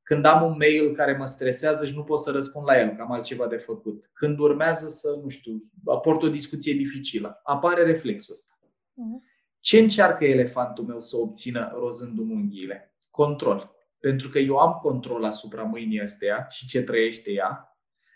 [0.04, 3.02] când am un mail care mă stresează și nu pot să răspund la el, că
[3.02, 8.34] am altceva de făcut, când urmează să, nu știu, aport o discuție dificilă, apare reflexul
[8.34, 8.54] ăsta.
[8.60, 9.32] Uh-huh.
[9.60, 12.96] Ce încearcă elefantul meu să obțină rozându-mi unghiile?
[13.12, 13.76] Control.
[14.00, 17.73] Pentru că eu am control asupra mâinii astea și ce trăiește ea,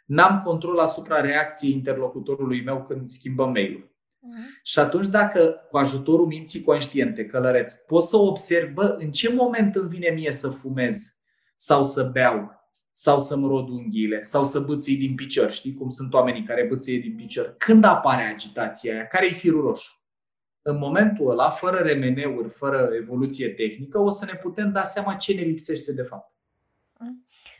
[0.08, 3.86] n-am control asupra reacției interlocutorului meu când schimbăm mail-ul.
[3.88, 4.62] Uh-huh.
[4.64, 9.76] Și atunci dacă cu ajutorul minții conștiente, călăreț, pot să observ, bă, în ce moment
[9.76, 11.16] îmi vine mie să fumez
[11.56, 12.52] sau să beau
[12.92, 15.52] sau să-mi rod unghiile sau să bățâi din picior.
[15.52, 17.56] Știi cum sunt oamenii care bățâie din picior?
[17.58, 19.08] Când apare agitația aia?
[19.08, 19.92] Care e firul roșu?
[20.62, 25.34] În momentul ăla, fără remeneuri, fără evoluție tehnică, o să ne putem da seama ce
[25.34, 26.36] ne lipsește de fapt.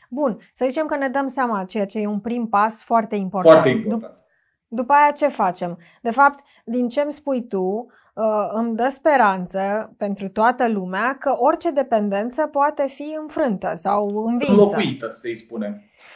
[0.08, 3.54] Bun, să zicem că ne dăm seama, ceea ce e un prim pas foarte important.
[3.54, 4.12] Foarte important.
[4.12, 4.26] Dup-
[4.68, 5.78] după aia ce facem?
[6.02, 11.34] De fapt, din ce îmi spui tu, uh, îmi dă speranță pentru toată lumea că
[11.38, 14.52] orice dependență poate fi înfrântă sau învinsă.
[14.52, 15.72] Înlocuită, să-i spunem.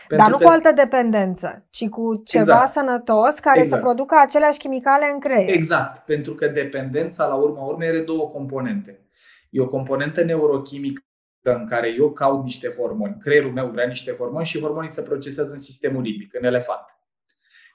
[0.08, 0.44] Pentru Dar nu că...
[0.44, 2.70] cu altă dependență, ci cu ceva exact.
[2.70, 3.80] sănătos care exact.
[3.80, 5.54] să producă aceleași chimicale în creier.
[5.54, 9.06] Exact, pentru că dependența, la urma urmei, are două componente.
[9.50, 11.02] E o componentă neurochimică
[11.42, 13.16] în care eu caut niște hormoni.
[13.20, 16.84] Creierul meu vrea niște hormoni și hormonii se procesează în sistemul limbic, în elefant.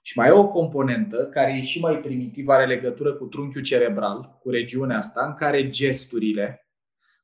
[0.02, 4.38] Și mai e o componentă care e și mai primitivă, are legătură cu trunchiul cerebral,
[4.42, 6.68] cu regiunea asta, în care gesturile,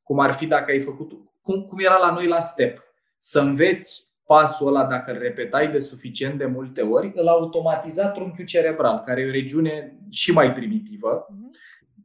[0.04, 2.84] cum ar fi dacă ai făcut, cum, cum era la noi la step,
[3.18, 8.46] să înveți pasul ăla, dacă îl repetai de suficient de multe ori, îl automatiza trunchiul
[8.46, 11.28] cerebral, care e o regiune și mai primitivă.
[11.30, 11.52] Mhm.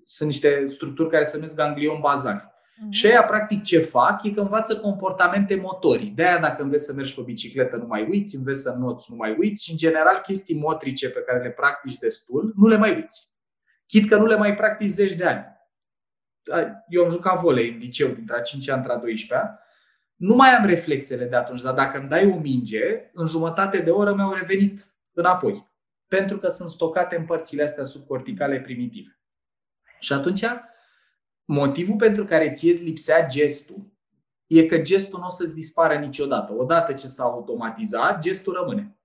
[0.05, 2.57] Sunt niște structuri care se numesc ganglion bazali.
[2.79, 2.91] Mm-hmm.
[2.91, 6.11] Și aia, practic, ce fac e că învață comportamente motorii.
[6.11, 9.37] De-aia, dacă înveți să mergi pe bicicletă, nu mai uiți, înveți să noți, nu mai
[9.38, 13.37] uiți și, în general, chestii motrice pe care le practici destul, nu le mai uiți.
[13.87, 15.45] Chit că nu le mai practici zeci de ani.
[16.88, 19.59] Eu am jucat volei în liceu, dintre a 5 ani, între a 12
[20.19, 23.91] nu mai am reflexele de atunci, dar dacă îmi dai o minge, în jumătate de
[23.91, 24.81] oră mi-au revenit
[25.12, 25.67] înapoi.
[26.07, 29.21] Pentru că sunt stocate în părțile astea subcorticale primitive.
[29.99, 30.45] Și atunci,
[31.49, 33.93] motivul pentru care ție îți lipsea gestul
[34.47, 36.53] e că gestul nu o să-ți dispară niciodată.
[36.53, 38.99] Odată ce s-a automatizat, gestul rămâne.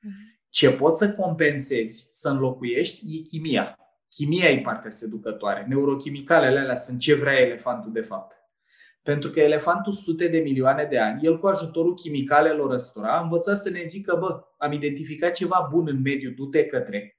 [0.00, 0.40] Mhm.
[0.48, 3.78] Ce poți să compensezi, să înlocuiești, e chimia.
[4.08, 5.66] Chimia e partea seducătoare.
[5.68, 8.36] Neurochimicalele alea sunt ce vrea elefantul de fapt.
[9.02, 13.58] Pentru că elefantul sute de milioane de ani, el cu ajutorul chimicalelor ăstora a învățat
[13.58, 17.18] să ne zică, bă, am identificat ceva bun în mediu, du-te către.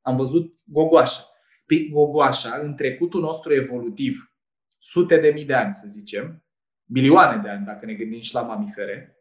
[0.00, 1.33] Am văzut gogoașa.
[1.66, 4.32] Pe gogoașa, în trecutul nostru evolutiv,
[4.78, 6.44] sute de mii de ani, să zicem,
[6.84, 9.14] milioane de ani, dacă ne gândim și la mamifere,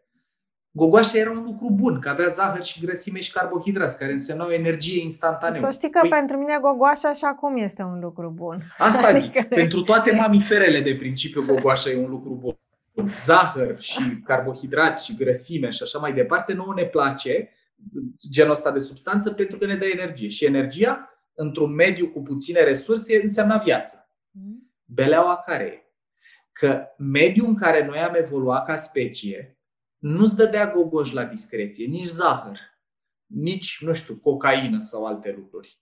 [0.76, 5.02] Gogoașa era un lucru bun, că avea zahăr și grăsime și carbohidrați, care însemnau energie
[5.02, 5.62] instantaneu.
[5.62, 8.64] Să știi că păi, pentru mine gogoașa și acum este un lucru bun.
[8.78, 9.38] Asta zic.
[9.38, 9.56] Adică...
[9.56, 12.58] Pentru toate mamiferele de principiu gogoașa e un lucru bun.
[13.10, 17.50] Zahăr și carbohidrați și grăsime și așa mai departe, nouă ne place
[18.30, 20.28] genul ăsta de substanță pentru că ne dă energie.
[20.28, 24.12] Și energia, într-un mediu cu puține resurse, înseamnă viață.
[24.32, 24.74] Mm.
[24.86, 25.82] Beleaua care e?
[26.52, 29.58] Că mediul în care noi am evoluat ca specie,
[29.98, 32.60] nu-ți dădea gogoș la discreție, nici zahăr,
[33.26, 35.78] nici, nu știu, cocaină sau alte lucruri.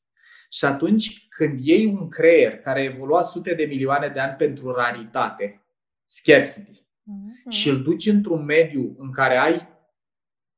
[0.49, 4.71] Și atunci, când iei un creier care a evoluat sute de milioane de ani pentru
[4.71, 5.65] raritate,
[6.05, 7.49] scarcity, mm-hmm.
[7.49, 9.67] și îl duci într-un mediu în care ai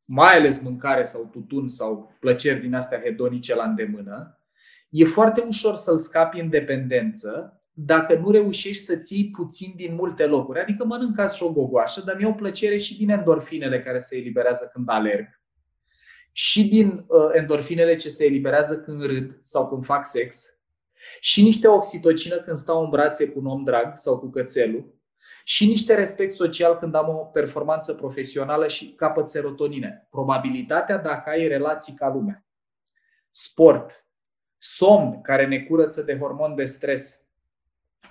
[0.06, 4.38] mai ales mâncare sau tutun sau plăceri din astea hedonice la îndemână,
[4.94, 10.26] e foarte ușor să-l scapi în dependență dacă nu reușești să ții puțin din multe
[10.26, 10.60] locuri.
[10.60, 14.70] Adică mănânc ca și o gogoașă, dar mi-au plăcere și din endorfinele care se eliberează
[14.74, 15.42] când alerg.
[16.32, 20.46] Și din uh, endorfinele ce se eliberează când râd sau când fac sex.
[21.20, 25.02] Și niște oxitocină când stau în brațe cu un om drag sau cu cățelul.
[25.44, 30.08] Și niște respect social când am o performanță profesională și capăt serotonină.
[30.10, 32.46] Probabilitatea dacă ai relații ca lumea.
[33.30, 34.08] Sport,
[34.66, 37.26] somn care ne curăță de hormon de stres,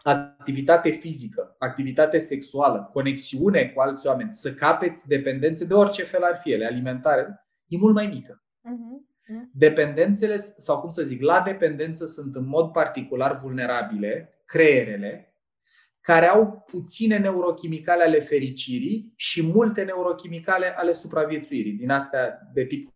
[0.03, 6.39] activitate fizică, activitate sexuală, conexiune cu alți oameni, să capeți dependențe de orice fel ar
[6.43, 8.45] fi ele, alimentare, e mult mai mică.
[8.59, 9.11] Uh-huh.
[9.53, 15.37] Dependențele, sau cum să zic, la dependență sunt în mod particular vulnerabile creierele
[16.01, 22.89] care au puține neurochimicale ale fericirii și multe neurochimicale ale supraviețuirii, din astea de tip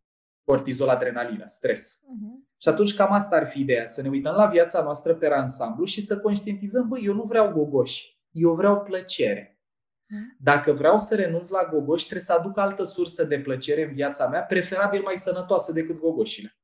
[0.45, 2.01] cortizol, adrenalină, stres.
[2.01, 2.36] Uh-huh.
[2.59, 5.85] Și atunci cam asta ar fi ideea, să ne uităm la viața noastră pe ansamblu
[5.85, 9.61] și să conștientizăm, băi, eu nu vreau gogoși, eu vreau plăcere.
[10.07, 10.37] Hmm.
[10.41, 14.29] Dacă vreau să renunț la gogoși, trebuie să aduc altă sursă de plăcere în viața
[14.29, 16.57] mea, preferabil mai sănătoasă decât gogoșile.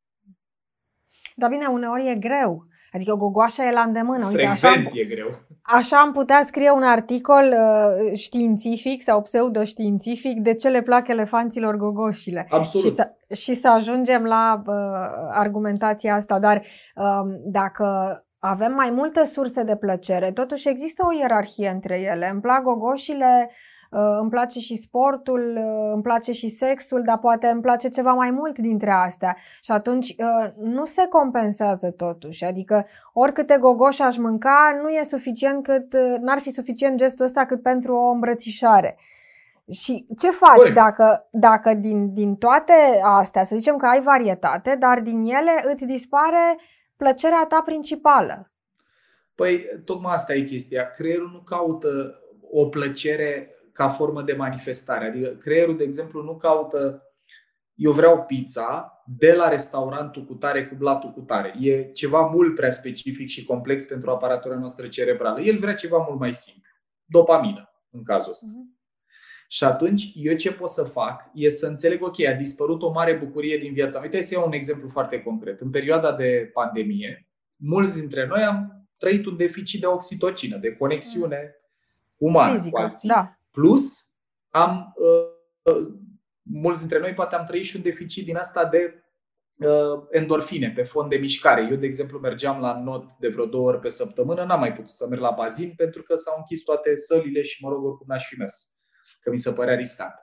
[1.34, 4.26] Dar bine, uneori e greu, Adică gogoașa e la îndemână.
[4.26, 5.28] Uite, Frecvent așa, e greu.
[5.62, 11.76] Așa am putea scrie un articol uh, științific sau pseudoștiințific de ce le plac elefanților
[11.76, 12.46] gogoșile.
[12.50, 12.86] Absolut.
[12.86, 14.74] Și să, și să ajungem la uh,
[15.30, 16.38] argumentația asta.
[16.38, 16.56] Dar
[16.94, 17.86] uh, dacă
[18.38, 22.28] avem mai multe surse de plăcere, totuși există o ierarhie între ele.
[22.32, 23.71] Îmi plac gogoșile Uh,
[24.20, 28.30] îmi place și sportul, uh, îmi place și sexul, dar poate îmi place ceva mai
[28.30, 29.36] mult dintre astea.
[29.62, 32.44] Și atunci uh, nu se compensează totuși.
[32.44, 37.62] Adică oricâte gogoș aș mânca, nu e suficient cât, n-ar fi suficient gestul ăsta cât
[37.62, 38.98] pentru o îmbrățișare.
[39.70, 40.72] Și ce faci Băi.
[40.72, 42.72] dacă, dacă din, din toate
[43.02, 46.58] astea, să zicem că ai varietate, dar din ele îți dispare
[46.96, 48.50] plăcerea ta principală?
[49.34, 50.92] Păi, tocmai asta e chestia.
[50.92, 52.20] Creierul nu caută
[52.50, 55.06] o plăcere ca formă de manifestare.
[55.06, 57.06] Adică creierul, de exemplu, nu caută
[57.74, 61.54] eu vreau pizza de la restaurantul cu tare cu blatul cu tare.
[61.60, 65.40] E ceva mult prea specific și complex pentru aparatura noastră cerebrală.
[65.40, 66.70] El vrea ceva mult mai simplu.
[67.04, 68.46] Dopamină, în cazul ăsta.
[68.46, 68.80] Uh-huh.
[69.48, 73.14] Și atunci, eu ce pot să fac e să înțeleg, ok, a dispărut o mare
[73.14, 74.08] bucurie din viața mea.
[74.08, 75.60] Uite, să iau un exemplu foarte concret.
[75.60, 81.56] În perioada de pandemie, mulți dintre noi am trăit un deficit de oxitocină, de conexiune
[82.16, 83.08] umană Fizică, cu alții.
[83.08, 83.38] Da.
[83.52, 84.12] Plus,
[84.48, 85.86] am, uh,
[86.42, 89.04] mulți dintre noi poate am trăit și un deficit din asta de
[89.58, 91.68] uh, endorfine pe fond de mișcare.
[91.70, 94.90] Eu, de exemplu, mergeam la not de vreo două ori pe săptămână, n-am mai putut
[94.90, 98.26] să merg la bazin pentru că s-au închis toate sălile și, mă rog, oricum n-aș
[98.28, 98.76] fi mers,
[99.20, 100.14] că mi se părea riscant.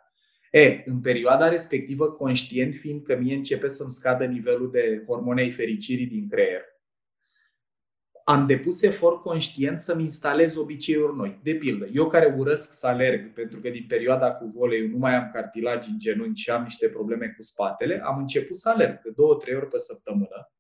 [0.52, 6.08] E, în perioada respectivă, conștient fiind că mie începe să-mi scadă nivelul de hormonei fericirii
[6.08, 6.62] din creier,
[8.30, 11.40] am depus efort conștient să-mi instalez obiceiuri noi.
[11.44, 15.16] De pildă, eu care urăsc să alerg, pentru că din perioada cu volei nu mai
[15.16, 19.10] am cartilagi în genunchi și am niște probleme cu spatele, am început să alerg de
[19.16, 20.52] două, trei ori pe săptămână.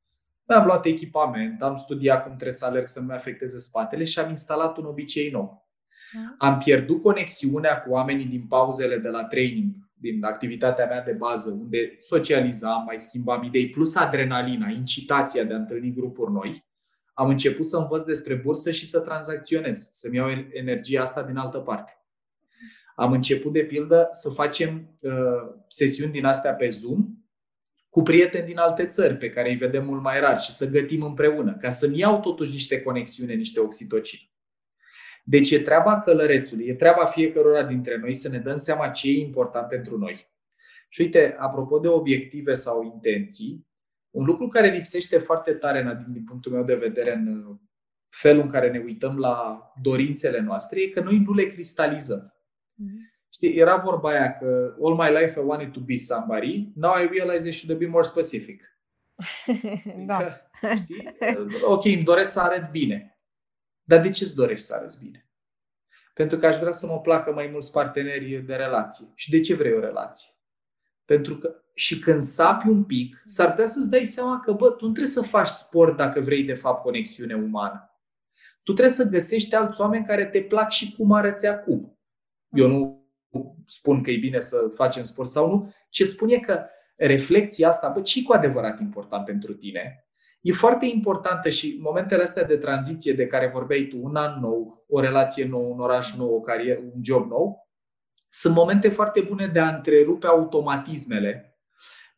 [0.48, 4.30] Mi-am luat echipament, am studiat cum trebuie să alerg să nu-mi afecteze spatele și am
[4.30, 5.70] instalat un obicei nou.
[6.14, 6.48] Da.
[6.48, 11.52] Am pierdut conexiunea cu oamenii din pauzele de la training, din activitatea mea de bază,
[11.52, 16.68] unde socializam, mai schimbam idei, plus adrenalina, incitația de a întâlni grupuri noi
[17.20, 21.58] am început să învăț despre bursă și să tranzacționez, să-mi iau energia asta din altă
[21.58, 21.92] parte.
[22.96, 25.12] Am început, de pildă, să facem uh,
[25.68, 27.08] sesiuni din astea pe Zoom
[27.90, 31.04] cu prieteni din alte țări pe care îi vedem mult mai rar și să gătim
[31.04, 34.32] împreună, ca să-mi iau totuși niște conexiune, niște oxitocine.
[35.24, 39.20] Deci e treaba călărețului, e treaba fiecărora dintre noi să ne dăm seama ce e
[39.20, 40.28] important pentru noi.
[40.90, 43.68] Și uite, apropo de obiective sau intenții,
[44.10, 47.60] un lucru care lipsește foarte tare, Nadine, din punctul meu de vedere, în
[48.10, 52.34] felul în care ne uităm la dorințele noastre, e că noi nu le cristalizăm.
[52.34, 53.10] Mm-hmm.
[53.34, 57.08] Știi, era vorba aia că all my life I wanted to be somebody, now I
[57.08, 58.64] realize I should be more specific.
[60.08, 60.16] da.
[60.16, 61.14] Adică, știi?
[61.64, 63.20] Ok, îmi doresc să arăt bine.
[63.84, 65.30] Dar de ce îți dorești să arăți bine?
[66.14, 69.08] Pentru că aș vrea să mă placă mai mulți parteneri de relație.
[69.16, 70.30] Și de ce vrei o relație?
[71.06, 74.86] Pentru că și când sapi un pic, s-ar putea să-ți dai seama că, bă, tu
[74.86, 78.00] nu trebuie să faci sport dacă vrei, de fapt, conexiune umană.
[78.64, 82.00] Tu trebuie să găsești alți oameni care te plac și cum arăți acum.
[82.52, 83.08] Eu nu
[83.66, 86.66] spun că e bine să facem sport sau nu, ce spun e că
[86.98, 90.08] reflexia asta, bă, ce cu adevărat important pentru tine?
[90.42, 94.86] E foarte importantă și momentele astea de tranziție de care vorbeai tu, un an nou,
[94.88, 97.70] o relație nouă, un oraș nou, o carieră, un job nou,
[98.30, 101.49] sunt momente foarte bune de a întrerupe automatismele.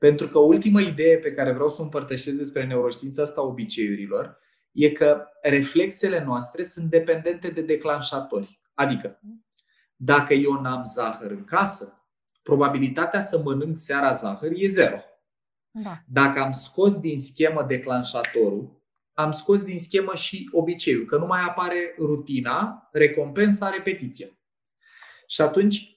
[0.01, 4.37] Pentru că ultima idee pe care vreau să o împărtășesc despre neuroștiința asta obiceiurilor
[4.71, 8.61] e că reflexele noastre sunt dependente de declanșatori.
[8.73, 9.19] Adică,
[9.95, 12.09] dacă eu n-am zahăr în casă,
[12.43, 14.97] probabilitatea să mănânc seara zahăr e zero.
[15.71, 15.97] Da.
[16.07, 18.83] Dacă am scos din schemă declanșatorul,
[19.13, 24.27] am scos din schemă și obiceiul, că nu mai apare rutina, recompensa, repetiția.
[25.27, 25.90] Și atunci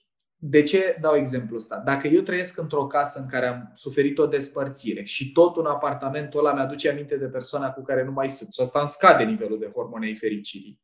[0.47, 1.83] de ce dau exemplul ăsta?
[1.85, 6.39] Dacă eu trăiesc într-o casă în care am suferit o despărțire și tot un apartamentul
[6.39, 9.59] ăla mi-aduce aminte de persoana cu care nu mai sunt și asta îmi scade nivelul
[9.59, 10.81] de hormonei fericirii,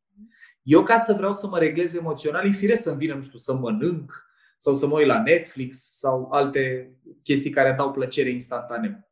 [0.61, 3.53] eu ca să vreau să mă reglez emoțional, e firesc să-mi vină, nu știu, să
[3.53, 4.25] mănânc
[4.57, 9.09] sau să mă uit la Netflix sau alte chestii care dau plăcere instantaneu.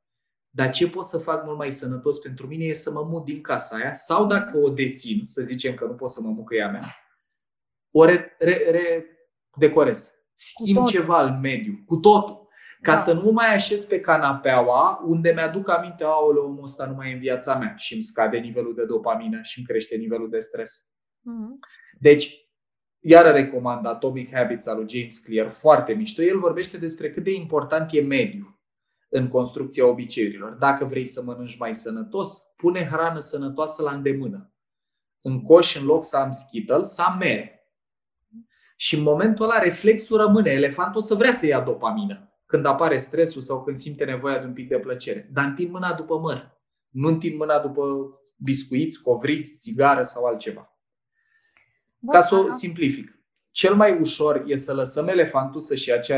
[0.50, 3.41] Dar ce pot să fac mult mai sănătos pentru mine e să mă mut din
[3.41, 6.56] casa aia sau dacă o dețin, să zicem că nu pot să mă mut că
[6.56, 6.95] e a mea,
[7.91, 9.06] o re, re, re
[9.58, 12.48] decorez schimb ceva în mediu, cu totul.
[12.82, 12.98] Ca da.
[12.98, 17.14] să nu mai așez pe canapeaua unde mi-aduc aminte, aoleu, omul ăsta nu mai e
[17.14, 20.94] în viața mea și îmi scade nivelul de dopamină și îmi crește nivelul de stres.
[21.20, 21.70] Mm-hmm.
[22.00, 22.36] Deci,
[23.00, 26.22] iar recomand Atomic Habits al lui James Clear, foarte mișto.
[26.22, 28.60] El vorbește despre cât de important e mediul.
[29.12, 30.52] în construcția obiceiurilor.
[30.52, 34.54] Dacă vrei să mănânci mai sănătos, pune hrană sănătoasă la îndemână.
[35.22, 37.59] În coș, în loc să am skittles, să am mere.
[38.82, 40.51] Și în momentul ăla reflexul rămâne.
[40.51, 44.45] Elefantul o să vrea să ia dopamină când apare stresul sau când simte nevoia de
[44.45, 45.30] un pic de plăcere.
[45.34, 46.61] Dar întind mâna după măr.
[46.89, 47.84] Nu întind mâna după
[48.38, 50.77] biscuiți, covrici, țigară sau altceva.
[51.99, 53.19] Bun, Ca să o simplific.
[53.51, 56.13] Cel mai ușor e să lăsăm elefantul să-și ia ce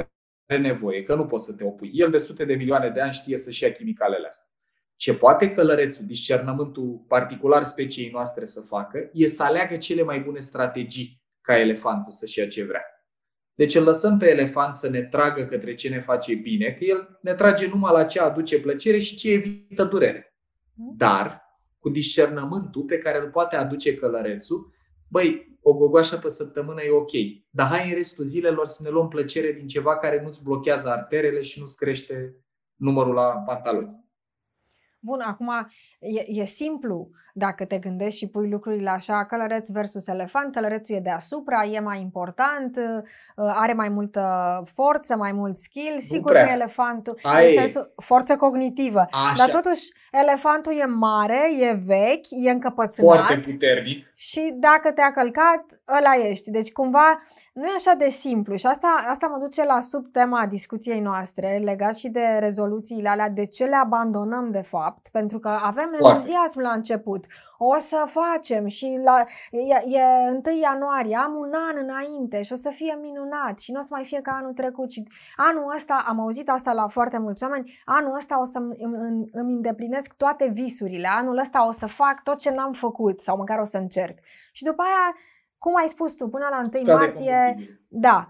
[0.47, 1.91] are nevoie, că nu poți să te opui.
[1.93, 4.55] El de sute de milioane de ani știe să-și ia chimicalele astea.
[4.95, 10.39] Ce poate călărețul, discernământul particular speciei noastre să facă, e să aleagă cele mai bune
[10.39, 12.85] strategii ca elefantul să-și ia ce vrea.
[13.53, 17.19] Deci îl lăsăm pe elefant să ne tragă către ce ne face bine, că el
[17.21, 20.35] ne trage numai la ce aduce plăcere și ce evită durere.
[20.73, 21.41] Dar,
[21.79, 24.73] cu discernământul pe care îl poate aduce călărețul,
[25.07, 27.11] băi, o gogoașă pe săptămână e ok,
[27.49, 31.41] dar hai în restul zilelor să ne luăm plăcere din ceva care nu-ți blochează arterele
[31.41, 32.35] și nu-ți crește
[32.75, 34.00] numărul la pantaloni.
[35.03, 35.67] Bun, acum
[35.99, 40.99] e, e simplu dacă te gândești și pui lucrurile așa, călăreț versus elefant, călărețul e
[40.99, 43.03] deasupra, e mai important, uh,
[43.35, 44.23] are mai multă
[44.73, 47.47] forță, mai mult skill, sigur că elefantul, Ai.
[47.47, 49.33] în sensul, forță cognitivă, așa.
[49.37, 53.15] dar totuși elefantul e mare, e vechi, e încăpățânat.
[53.15, 54.05] Foarte puternic.
[54.15, 56.51] Și dacă te-a călcat, ăla ești.
[56.51, 57.21] Deci cumva
[57.53, 61.95] nu e așa de simplu și asta, asta mă duce la subtema discuției noastre legat
[61.95, 66.17] și de rezoluțiile alea, de ce le abandonăm de fapt, pentru că avem Foarte.
[66.17, 67.25] entuziasm la început,
[67.57, 72.55] o să facem și la, e, e 1 ianuarie, am un an înainte și o
[72.55, 76.03] să fie minunat și nu o să mai fie ca anul trecut și anul ăsta,
[76.07, 78.75] am auzit asta la foarte mulți oameni, anul ăsta o să îmi,
[79.31, 83.59] îmi îndeplinesc toate visurile, anul ăsta o să fac tot ce n-am făcut sau măcar
[83.59, 84.17] o să încerc.
[84.51, 85.15] Și după aia
[85.63, 87.55] cum ai spus tu, până la 1 martie,
[87.87, 88.27] da,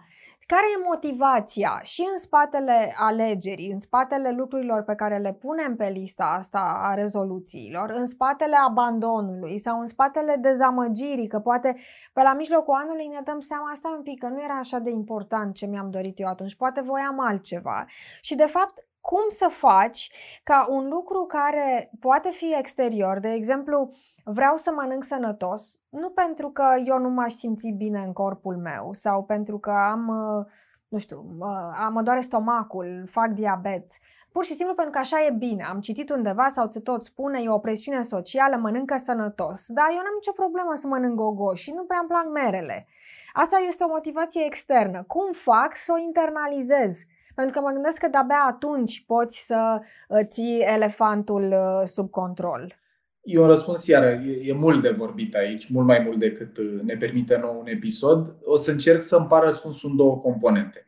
[0.47, 5.87] care e motivația și în spatele alegerii, în spatele lucrurilor pe care le punem pe
[5.87, 11.77] lista asta a rezoluțiilor, în spatele abandonului sau în spatele dezamăgirii, că poate
[12.13, 14.89] pe la mijlocul anului ne dăm seama asta un pic, că nu era așa de
[14.89, 17.85] important ce mi-am dorit eu atunci, poate voiam altceva.
[18.21, 20.11] Și de fapt cum să faci
[20.43, 23.93] ca un lucru care poate fi exterior, de exemplu,
[24.23, 28.89] vreau să mănânc sănătos, nu pentru că eu nu m-aș simți bine în corpul meu
[28.93, 30.45] sau pentru că am, uh,
[30.87, 31.37] nu știu,
[31.79, 33.91] am mă doare stomacul, fac diabet,
[34.31, 35.63] pur și simplu pentru că așa e bine.
[35.63, 39.65] Am citit undeva sau ți tot spune, e o presiune socială, mănâncă sănătos.
[39.67, 42.87] Dar eu n-am nicio problemă să mănânc gogoș și nu prea îmi plac merele.
[43.33, 45.03] Asta este o motivație externă.
[45.07, 47.05] Cum fac să o internalizez?
[47.35, 52.79] Pentru că mă gândesc că de-abia atunci poți să uh, ții elefantul uh, sub control.
[53.21, 56.81] E un răspuns, iară, e, e mult de vorbit aici, mult mai mult decât uh,
[56.81, 58.35] ne permite nou un episod.
[58.43, 60.85] O să încerc să împar răspunsul în două componente.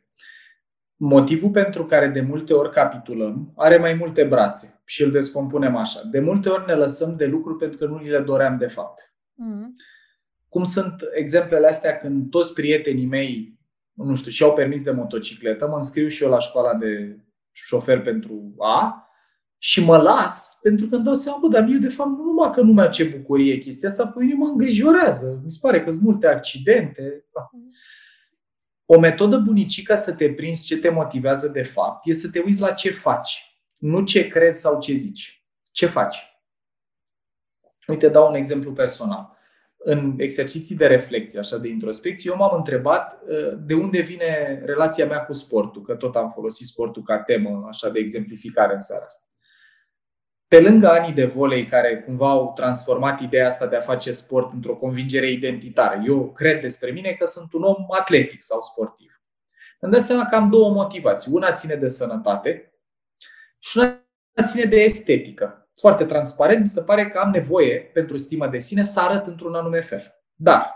[0.96, 6.02] Motivul pentru care de multe ori capitulăm are mai multe brațe și îl descompunem așa.
[6.12, 9.14] De multe ori ne lăsăm de lucruri pentru că nu ni le doream de fapt.
[9.34, 9.76] Mm.
[10.50, 13.60] Cum sunt exemplele astea când toți prietenii mei
[13.94, 17.20] nu știu, și-au permis de motocicletă, mă înscriu și eu la școala de
[17.52, 19.08] șofer pentru A
[19.58, 22.52] și mă las pentru că îmi dau seama, bă, dar mie de fapt nu numai
[22.52, 25.42] că nu mi-a ce bucurie chestia asta, pe mine mă îngrijorează.
[25.44, 27.26] Mi se pare că sunt multe accidente.
[27.34, 27.50] Da.
[28.86, 32.60] O metodă bunicică să te prinzi ce te motivează de fapt e să te uiți
[32.60, 35.46] la ce faci, nu ce crezi sau ce zici.
[35.72, 36.28] Ce faci?
[37.88, 39.33] Uite, dau un exemplu personal
[39.84, 45.06] în exerciții de reflexie, așa de introspecție, eu m-am întrebat uh, de unde vine relația
[45.06, 49.04] mea cu sportul, că tot am folosit sportul ca temă, așa de exemplificare în seara
[49.06, 49.28] asta.
[50.48, 54.54] Pe lângă anii de volei care cumva au transformat ideea asta de a face sport
[54.54, 59.22] într-o convingere identitară, eu cred despre mine că sunt un om atletic sau sportiv.
[59.80, 61.32] Îmi dau seama că am două motivații.
[61.34, 62.74] Una ține de sănătate
[63.60, 64.04] și una
[64.44, 68.84] ține de estetică foarte transparent, mi se pare că am nevoie, pentru stimă de sine,
[68.84, 70.04] să arăt într-un anume fel.
[70.36, 70.76] Dar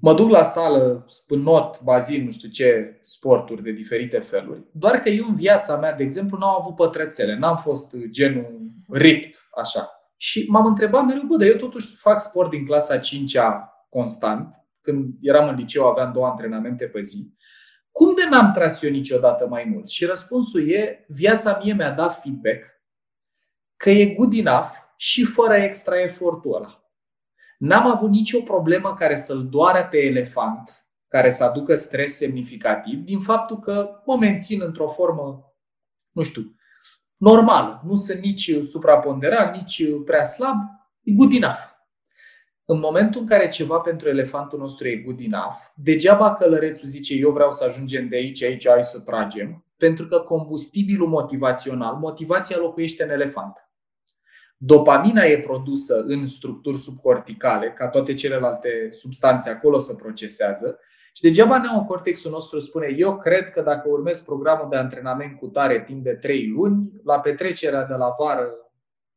[0.00, 4.64] mă duc la sală, spânot, bazin, nu știu ce, sporturi de diferite feluri.
[4.72, 9.34] Doar că eu în viața mea, de exemplu, n-am avut pătrățele, n-am fost genul ripped,
[9.60, 9.88] așa.
[10.16, 14.54] Și m-am întrebat mereu, bă, dar eu totuși fac sport din clasa 5-a constant.
[14.80, 17.32] Când eram în liceu aveam două antrenamente pe zi.
[17.90, 19.88] Cum de n-am tras eu niciodată mai mult?
[19.88, 22.73] Și răspunsul e, viața mie mi-a dat feedback
[23.76, 26.84] că e good enough și fără extra efortul ăla.
[27.58, 33.20] N-am avut nicio problemă care să-l doare pe elefant, care să aducă stres semnificativ, din
[33.20, 35.54] faptul că mă mențin într-o formă,
[36.10, 36.54] nu știu,
[37.16, 37.82] normală.
[37.84, 40.56] Nu sunt nici supraponderal, nici prea slab,
[41.02, 41.73] e good enough.
[42.66, 47.30] În momentul în care ceva pentru elefantul nostru e good enough, degeaba călărețul zice eu
[47.30, 53.02] vreau să ajungem de aici, aici, hai să tragem, pentru că combustibilul motivațional, motivația locuiește
[53.04, 53.68] în elefant.
[54.56, 60.78] Dopamina e produsă în structuri subcorticale, ca toate celelalte substanțe acolo să procesează
[61.12, 65.82] și degeaba neocortexul nostru spune eu cred că dacă urmez programul de antrenament cu tare
[65.82, 68.63] timp de 3 luni, la petrecerea de la vară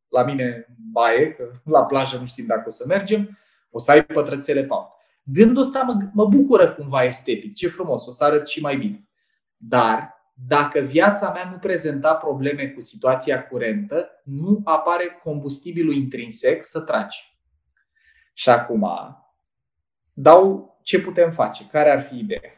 [0.08, 3.38] la mine baie, că la plajă nu știm dacă o să mergem,
[3.70, 4.96] o să ai pătrățele pau.
[5.22, 9.08] Gândul ăsta mă, mă bucură cumva estetic, ce frumos, o să arăt și mai bine.
[9.56, 16.80] Dar dacă viața mea nu prezenta probleme cu situația curentă, nu apare combustibilul intrinsec să
[16.80, 17.38] tragi.
[18.32, 18.88] Și acum
[20.12, 22.52] dau ce putem face, care ar fi ideea.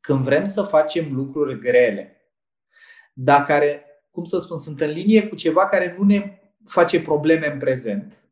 [0.00, 2.32] Când vrem să facem lucruri grele,
[3.12, 7.52] dar care, cum să spun, sunt în linie cu ceva care nu ne face probleme
[7.52, 8.24] în prezent,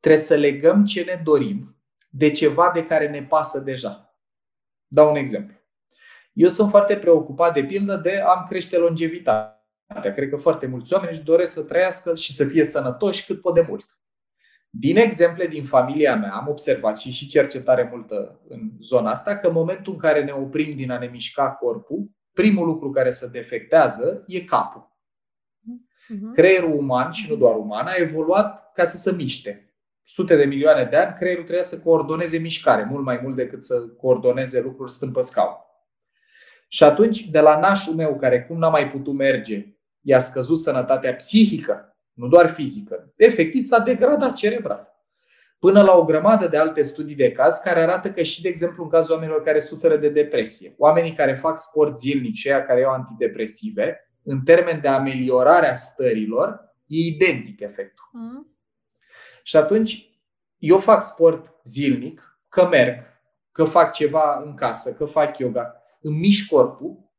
[0.00, 1.76] trebuie să legăm ce ne dorim
[2.10, 4.16] de ceva de care ne pasă deja.
[4.86, 5.56] Dau un exemplu.
[6.32, 10.12] Eu sunt foarte preocupat, de pildă, de am crește longevitatea.
[10.14, 13.54] Cred că foarte mulți oameni își doresc să trăiască și să fie sănătoși cât pot
[13.54, 13.84] de mult.
[14.70, 19.46] Din exemple din familia mea am observat și și cercetare multă în zona asta că
[19.46, 23.28] în momentul în care ne oprim din a ne mișca corpul, primul lucru care se
[23.28, 24.91] defectează e capul.
[26.12, 26.34] Uh-huh.
[26.34, 29.74] Creierul uman și nu doar uman a evoluat ca să se miște.
[30.02, 33.80] Sute de milioane de ani, creierul trebuia să coordoneze mișcare, mult mai mult decât să
[33.80, 35.56] coordoneze lucruri stând pe scaun.
[36.68, 41.14] Și atunci, de la nașul meu, care cum n-a mai putut merge, i-a scăzut sănătatea
[41.14, 44.90] psihică, nu doar fizică, efectiv s-a degradat cerebral.
[45.58, 48.82] Până la o grămadă de alte studii de caz care arată că și, de exemplu,
[48.82, 52.80] în cazul oamenilor care suferă de depresie, oamenii care fac sport zilnic și aia care
[52.80, 58.08] iau antidepresive, în termen de ameliorare a stărilor, e identic efectul.
[58.12, 58.56] Mm.
[59.42, 60.10] Și atunci,
[60.58, 63.02] eu fac sport zilnic, că merg,
[63.52, 67.10] că fac ceva în casă, că fac yoga, îmi mișc corpul,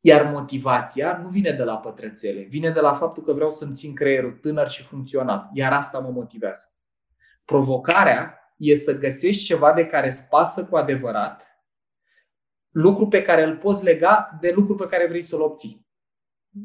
[0.00, 3.94] iar motivația nu vine de la pătrățele, vine de la faptul că vreau să-mi țin
[3.94, 5.50] creierul tânăr și funcțional.
[5.52, 6.66] Iar asta mă motivează.
[7.44, 11.54] Provocarea e să găsești ceva de care îți pasă cu adevărat,
[12.70, 15.83] lucru pe care îl poți lega de lucru pe care vrei să-l obții.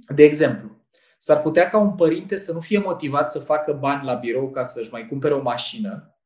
[0.07, 0.69] De exemplu,
[1.17, 4.63] s-ar putea ca un părinte să nu fie motivat să facă bani la birou ca
[4.63, 6.19] să-și mai cumpere o mașină,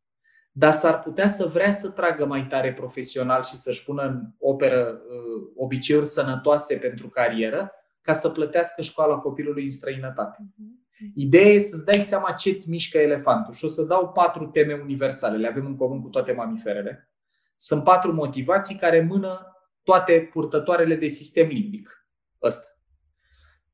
[0.52, 4.88] dar s-ar putea să vrea să tragă mai tare profesional și să-și pună în operă
[4.88, 10.38] uh, obiceiuri sănătoase pentru carieră, ca să plătească școala copilului în străinătate.
[10.56, 10.82] Mhm.
[11.16, 13.54] Ideea e să-ți dai seama ce-ți mișcă elefantul.
[13.54, 17.10] Și o să dau patru teme universale, le avem în comun cu toate mamiferele.
[17.56, 19.48] Sunt patru motivații care mână
[19.84, 22.08] toate purtătoarele de sistem limbic.
[22.42, 22.73] Ăsta.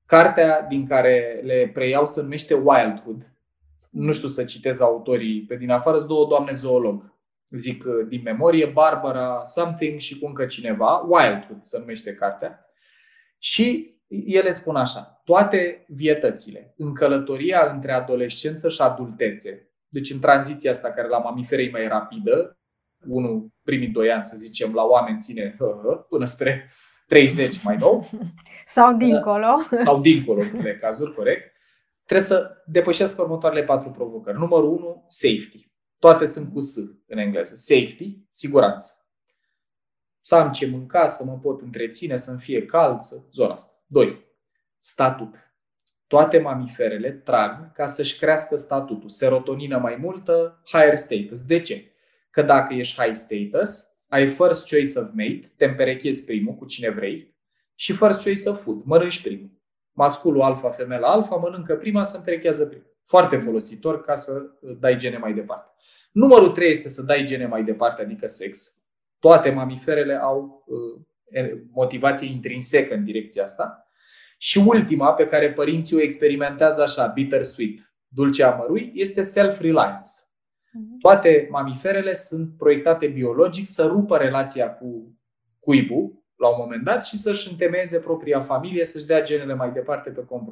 [0.10, 3.32] Cartea din care le preiau se numește Wildhood.
[3.90, 7.16] Nu știu să citez autorii pe din afară, sunt două doamne zoolog.
[7.50, 11.06] Zic uh, din memorie, Barbara something și cu încă cineva.
[11.10, 12.66] Wildhood se numește cartea.
[13.38, 20.72] Și ele spun așa, toate vietățile, în călătoria între adolescență și adultețe, deci în tranziția
[20.72, 22.58] asta care la mamiferei mai rapidă,
[23.08, 26.72] unul primii doi ani, să zicem, la oameni ține hă, hă, până spre
[27.10, 28.10] 30 mai nou.
[28.76, 29.62] Sau dincolo.
[29.86, 31.56] Sau dincolo, în unele cazuri, corect.
[32.06, 34.38] Trebuie să depășesc următoarele patru provocări.
[34.38, 35.72] Numărul 1, safety.
[36.00, 36.76] Toate sunt cu S
[37.08, 37.56] în engleză.
[37.56, 38.94] Safety, siguranță.
[40.20, 43.16] Să am ce mânca, să mă pot întreține, să-mi fie cald, să...
[43.32, 43.74] zona asta.
[43.86, 44.26] 2.
[44.80, 45.54] Statut.
[46.08, 49.10] Toate mamiferele trag ca să-și crească statutul.
[49.10, 51.42] Serotonină mai multă, higher status.
[51.42, 51.92] De ce?
[52.32, 56.90] Că dacă ești high status, ai first choice of mate, te împerechezi primul cu cine
[56.90, 57.36] vrei,
[57.76, 59.50] și first choice of food, mănânci primul.
[59.92, 62.98] Masculul alfa, femela alfa, mănâncă prima, se împerechează primul.
[63.06, 64.42] Foarte folositor ca să
[64.80, 65.72] dai gene mai departe.
[66.12, 68.82] Numărul 3 este să dai gene mai departe, adică sex.
[69.20, 73.88] Toate mamiferele au uh, motivație intrinsecă în direcția asta.
[74.38, 80.10] Și ultima, pe care părinții o experimentează așa, bittersweet, dulce amărui, este self-reliance.
[80.72, 80.98] Mhm.
[81.00, 85.18] Toate mamiferele sunt proiectate biologic să rupă relația cu
[85.60, 90.10] cuibul la un moment dat și să-și întemeieze propria familie, să-și dea genele mai departe
[90.10, 90.48] pe cont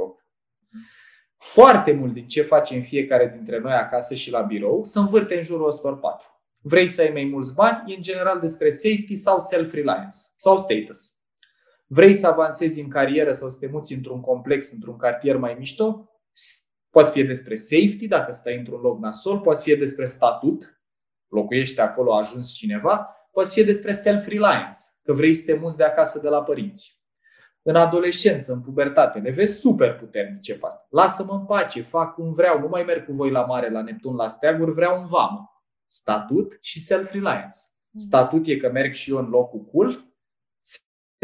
[1.38, 5.42] Foarte mult din ce facem fiecare dintre noi acasă și la birou să învârte în
[5.42, 6.28] jurul ăstor patru.
[6.62, 11.18] Vrei să ai mai mulți bani, e în general despre safety sau self-reliance sau status.
[11.88, 16.10] Vrei să avansezi în carieră sau să te muți într-un complex, într-un cartier mai mișto,
[16.98, 20.82] Poate fi despre safety, dacă stai într-un loc nasol, poate fi despre statut,
[21.28, 25.84] locuiește acolo, a ajuns cineva, poate fi despre self-reliance, că vrei să te muți de
[25.84, 27.04] acasă de la părinți.
[27.62, 30.88] În adolescență, în pubertate, le vezi super puternice pe asta.
[30.90, 34.16] Lasă-mă în pace, fac cum vreau, nu mai merg cu voi la mare, la Neptun,
[34.16, 35.64] la steaguri, vreau un vamă.
[35.88, 37.58] statut și self-reliance.
[37.90, 38.00] Mm.
[38.00, 40.16] Statut e că merg și eu în locul cool,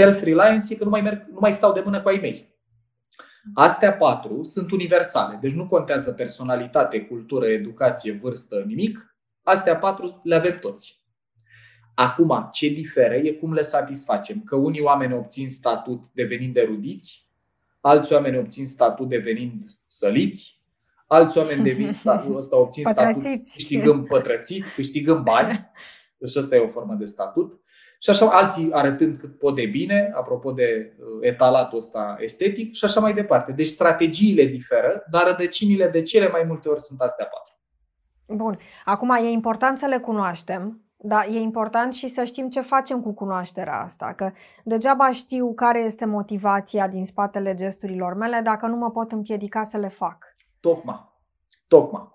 [0.01, 2.52] self-reliance e că nu mai, merg, nu mai stau de mână cu ai mei.
[3.53, 9.15] Astea patru sunt universale, deci nu contează personalitate, cultură, educație, vârstă, nimic.
[9.43, 11.01] Astea patru le avem toți.
[11.95, 14.41] Acum, ce diferă e cum le satisfacem.
[14.43, 17.29] Că unii oameni obțin statut devenind erudiți,
[17.81, 20.61] alți oameni obțin statut devenind săliți,
[21.07, 23.23] alți oameni devin statut, ăsta obțin statut
[23.53, 25.71] câștigând pătrățiți, câștigând bani.
[26.17, 27.61] Deci asta e o formă de statut.
[28.03, 32.85] Și așa alții arătând cât pot de bine, apropo de uh, etalatul ăsta estetic și
[32.85, 33.51] așa mai departe.
[33.51, 37.53] Deci strategiile diferă, dar rădăcinile de cele mai multe ori sunt astea patru.
[38.27, 38.57] Bun.
[38.83, 43.13] Acum e important să le cunoaștem, dar e important și să știm ce facem cu
[43.13, 44.31] cunoașterea asta, că
[44.63, 49.77] degeaba știu care este motivația din spatele gesturilor mele dacă nu mă pot împiedica să
[49.77, 50.17] le fac.
[50.59, 51.11] Tocmai.
[51.67, 52.07] Tocmai.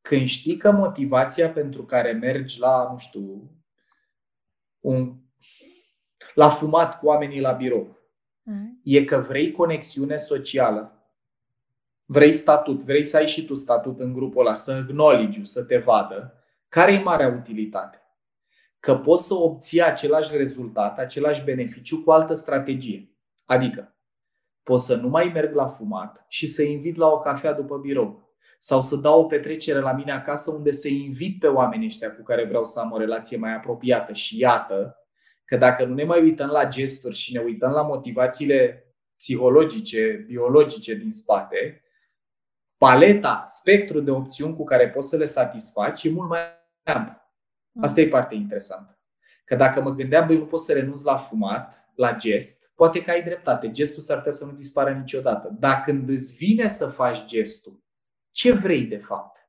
[0.00, 3.50] Când știi că motivația pentru care mergi la, nu știu,
[4.80, 5.16] un,
[6.34, 7.98] la fumat cu oamenii la birou,
[8.42, 8.80] mm.
[8.84, 10.94] e că vrei conexiune socială,
[12.04, 15.78] vrei statut, vrei să ai și tu statut în grupul ăla, să acknowledge să te
[15.78, 16.34] vadă,
[16.68, 17.94] care e marea utilitate?
[18.80, 23.14] Că poți să obții același rezultat, același beneficiu cu altă strategie.
[23.44, 23.94] Adică,
[24.62, 28.29] pot să nu mai merg la fumat și să invit la o cafea după birou.
[28.58, 32.22] Sau să dau o petrecere la mine acasă unde să invit pe oamenii ăștia cu
[32.22, 34.12] care vreau să am o relație mai apropiată.
[34.12, 34.94] Și iată
[35.44, 38.84] că dacă nu ne mai uităm la gesturi și ne uităm la motivațiile
[39.16, 41.84] psihologice, biologice din spate,
[42.76, 46.40] paleta, spectrul de opțiuni cu care poți să le satisfaci e mult mai
[46.82, 47.14] amplu.
[47.80, 48.98] Asta e partea interesantă.
[49.44, 53.10] Că dacă mă gândeam, băi, nu pot să renunț la fumat, la gest, poate că
[53.10, 53.70] ai dreptate.
[53.70, 55.56] Gestul s-ar putea să nu dispară niciodată.
[55.58, 57.82] Dar când îți vine să faci gestul,
[58.30, 59.48] ce vrei de fapt?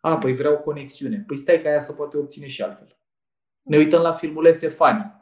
[0.00, 1.24] A, păi vreau conexiune.
[1.26, 2.98] Păi stai că aia să poate obține și altfel.
[3.62, 5.14] Ne uităm la filmulețe fani,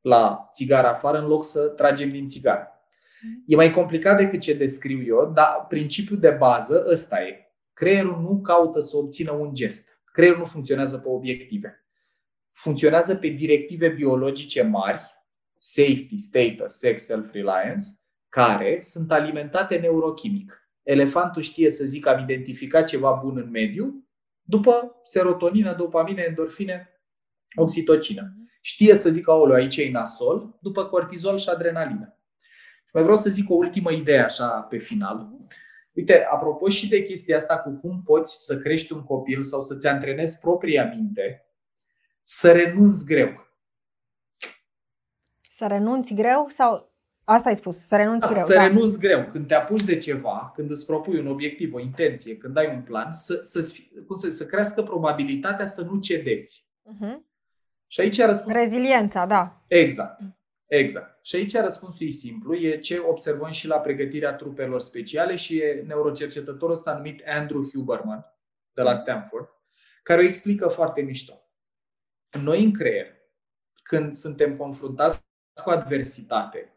[0.00, 2.68] la țigara afară, în loc să tragem din țigară.
[3.46, 7.54] E mai complicat decât ce descriu eu, dar principiul de bază ăsta e.
[7.72, 10.00] Creierul nu caută să obțină un gest.
[10.12, 11.86] Creierul nu funcționează pe obiective.
[12.50, 15.02] Funcționează pe directive biologice mari,
[15.58, 17.84] safety, status, sex, self-reliance,
[18.28, 20.69] care sunt alimentate neurochimic.
[20.90, 24.08] Elefantul știe să zic am identificat ceva bun în mediu,
[24.42, 27.00] după serotonină, dopamine, endorfine,
[27.54, 28.36] oxitocină.
[28.60, 32.18] Știe să zic, aoleu, aici e nasol, după cortizol și adrenalină.
[32.84, 35.30] Și mai vreau să zic o ultimă idee așa pe final.
[35.92, 39.86] Uite, apropo și de chestia asta cu cum poți să crești un copil sau să-ți
[39.86, 41.46] antrenezi propria minte,
[42.22, 43.48] să renunți greu.
[45.40, 46.89] Să renunți greu sau
[47.32, 48.44] Asta ai spus, să renunți da, greu.
[48.44, 48.66] Să da.
[48.66, 49.28] renunți greu.
[49.32, 52.82] Când te apuci de ceva, când îți propui un obiectiv, o intenție, când ai un
[52.82, 53.74] plan, să, să,
[54.06, 56.68] cum să, să crească probabilitatea să nu cedezi.
[56.84, 57.16] Uh-huh.
[57.86, 58.60] Și aici răspunsul...
[58.60, 59.64] Reziliența, da.
[59.66, 60.20] Exact.
[60.66, 61.18] Exact.
[61.24, 65.84] Și aici răspunsul e simplu, e ce observăm și la pregătirea trupelor speciale și e
[65.86, 68.24] neurocercetătorul ăsta numit Andrew Huberman
[68.72, 69.48] de la Stanford,
[70.02, 71.42] care o explică foarte mișto.
[72.42, 73.06] Noi în creier,
[73.82, 75.20] când suntem confruntați
[75.62, 76.74] cu adversitate,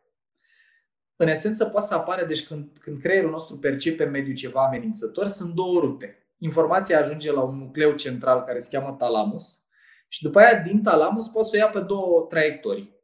[1.24, 5.54] în esență poate să apară, deci când, când creierul nostru percepe mediul ceva amenințător, sunt
[5.54, 6.18] două rute.
[6.38, 9.64] Informația ajunge la un nucleu central care se cheamă talamus
[10.08, 13.02] și după aia din talamus poți să o ia pe două traiectorii.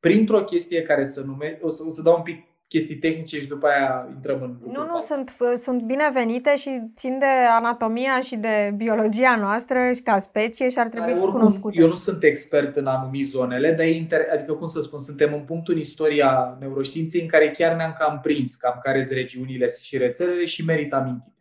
[0.00, 3.48] Printr-o chestie care se numește, o să, o să dau un pic chestii tehnice și
[3.48, 7.26] după aia intrăm în Nu, nu, sunt, sunt binevenite și țin de
[7.58, 11.80] anatomia și de biologia noastră și ca specie și ar trebui să cunoscute.
[11.80, 14.20] Eu nu sunt expert în a numi zonele, dar e inter...
[14.32, 18.20] adică cum să spun, suntem în punctul în istoria neuroștiinței în care chiar ne-am cam
[18.22, 21.34] prins cam care sunt regiunile și rețelele și merită amintit.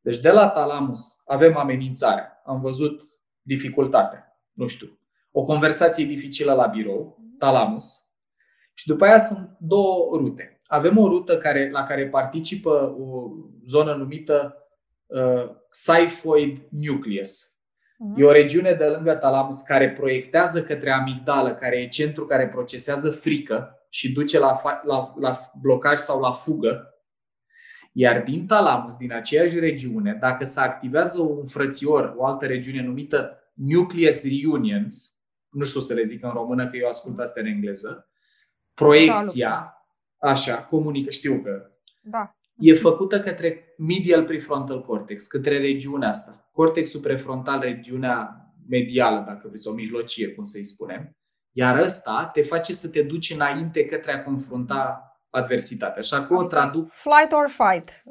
[0.00, 3.02] Deci de la talamus avem amenințarea, am văzut
[3.42, 4.98] dificultatea, nu știu,
[5.30, 8.09] o conversație dificilă la birou, talamus,
[8.80, 10.60] și după aia sunt două rute.
[10.66, 13.30] Avem o rută care, la care participă o
[13.64, 14.56] zonă numită
[15.06, 17.44] uh, xiphoid nucleus.
[17.44, 18.16] Uh-huh.
[18.16, 23.10] E o regiune de lângă talamus care proiectează către amigdală, care e centru care procesează
[23.10, 26.94] frică și duce la, la, la blocaj sau la fugă.
[27.92, 33.38] Iar din talamus, din aceeași regiune, dacă se activează un frățior, o altă regiune numită
[33.52, 35.18] nucleus reunions,
[35.48, 38.09] nu știu să le zic în română că eu ascult asta în engleză,
[38.84, 39.74] proiecția,
[40.18, 41.70] așa, comunică, știu că
[42.02, 42.34] da.
[42.58, 46.48] e făcută către medial prefrontal cortex, către regiunea asta.
[46.52, 48.34] Cortexul prefrontal, regiunea
[48.68, 51.16] medială, dacă vreți, sau mijlocie, cum să-i spunem.
[51.52, 56.00] Iar ăsta te face să te duci înainte către a confrunta adversitatea.
[56.00, 56.90] Așa că o traduc...
[56.92, 58.02] Flight or fight.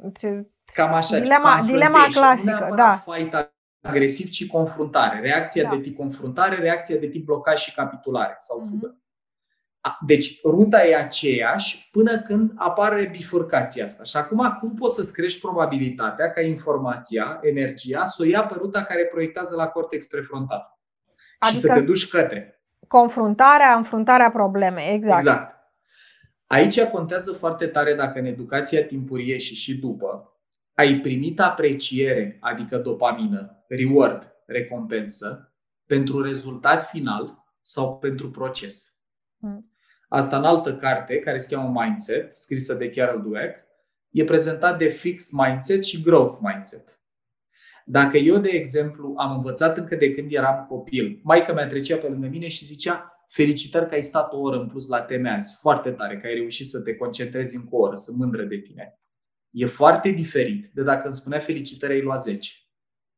[0.74, 1.20] Cam așa.
[1.20, 3.04] Dilema, dilema clasică, da.
[3.12, 3.52] Fight
[3.82, 5.20] agresiv, ci confruntare.
[5.20, 5.70] Reacția Da.
[5.76, 8.68] de tip confruntare, reacția de tip blocaj și capitulare sau Mhm.
[8.70, 8.88] fugă.
[8.88, 8.98] A-
[10.06, 14.04] Deci, ruta e aceeași până când apare bifurcația asta.
[14.04, 18.84] Și acum, cum poți să-ți crești probabilitatea ca informația, energia, să o ia pe ruta
[18.84, 20.80] care proiectează la cortex prefrontal?
[21.48, 22.62] Și să te Adică duci către.
[22.88, 25.20] confruntarea, înfruntarea problemei, exact.
[25.20, 25.58] Exact.
[26.46, 30.34] Aici contează foarte tare dacă în educația timpurie și și după
[30.74, 35.54] ai primit apreciere, adică dopamină, reward, recompensă,
[35.86, 38.99] pentru rezultat final sau pentru proces.
[39.40, 39.72] Mm.
[40.08, 43.68] Asta în altă carte, care se cheamă Mindset, scrisă de Carol Dweck,
[44.10, 47.02] e prezentat de fixed mindset și growth mindset.
[47.86, 52.08] Dacă eu, de exemplu, am învățat încă de când eram copil, maica mea trecea pe
[52.08, 55.58] lângă mine și zicea felicitări că ai stat o oră în plus la teme azi,
[55.60, 59.00] foarte tare, că ai reușit să te concentrezi încă o oră, sunt mândră de tine.
[59.50, 62.52] E foarte diferit de dacă îmi spunea felicitări ai luat 10.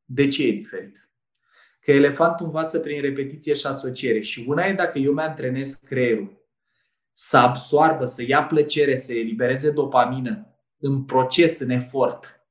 [0.03, 1.10] De ce e diferit?
[1.81, 4.19] Că elefantul învață prin repetiție și asociere.
[4.19, 6.39] Și una e dacă eu mi-antrenez creierul.
[7.13, 10.45] Să absoarbă, să ia plăcere, să elibereze dopamină
[10.77, 12.41] în proces, în efort,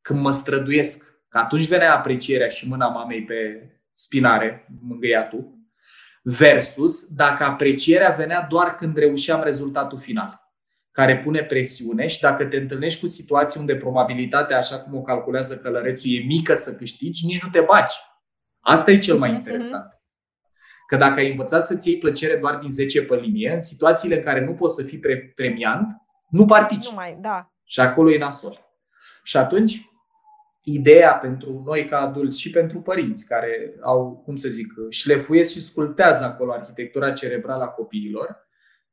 [0.00, 5.60] când mă străduiesc, că atunci venea aprecierea și mâna mamei pe spinare, mângâiatul,
[6.22, 10.40] versus dacă aprecierea venea doar când reușeam rezultatul final,
[10.90, 15.56] care pune presiune și dacă te întâlnești cu situații unde probabilitatea, așa cum o calculează
[15.56, 17.94] călărețul, e mică să câștigi, nici nu te bagi.
[18.64, 19.86] Asta e cel mai Mhm, interesant.
[20.86, 24.22] Că dacă ai învățat să-ți iei plăcere doar din 10 pe linie, în situațiile în
[24.22, 25.92] care nu poți să fii pre- premiant,
[26.28, 26.86] nu participi.
[26.88, 27.52] Nu mai, da.
[27.64, 28.58] Și acolo e nasol.
[29.22, 29.90] Și atunci,
[30.62, 35.60] ideea pentru noi ca adulți și pentru părinți care au, cum să zic, șlefuiesc și
[35.60, 38.48] sculptează acolo arhitectura cerebrală a copiilor,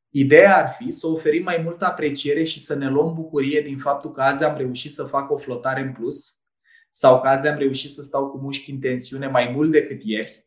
[0.10, 4.12] ideea ar fi să oferim mai multă apreciere și să ne luăm bucurie din faptul
[4.12, 6.39] că azi am reușit să fac o flotare în plus
[6.90, 10.46] sau că azi am reușit să stau cu mușchi în tensiune mai mult decât ieri,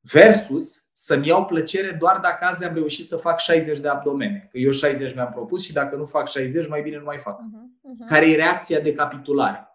[0.00, 4.48] versus să-mi iau plăcere doar dacă azi am reușit să fac 60 de abdomene.
[4.50, 7.40] Că eu 60 mi-am propus și dacă nu fac 60, mai bine nu mai fac.
[7.40, 8.06] Mhm, mhm.
[8.06, 9.68] Care e reacția de capitulare?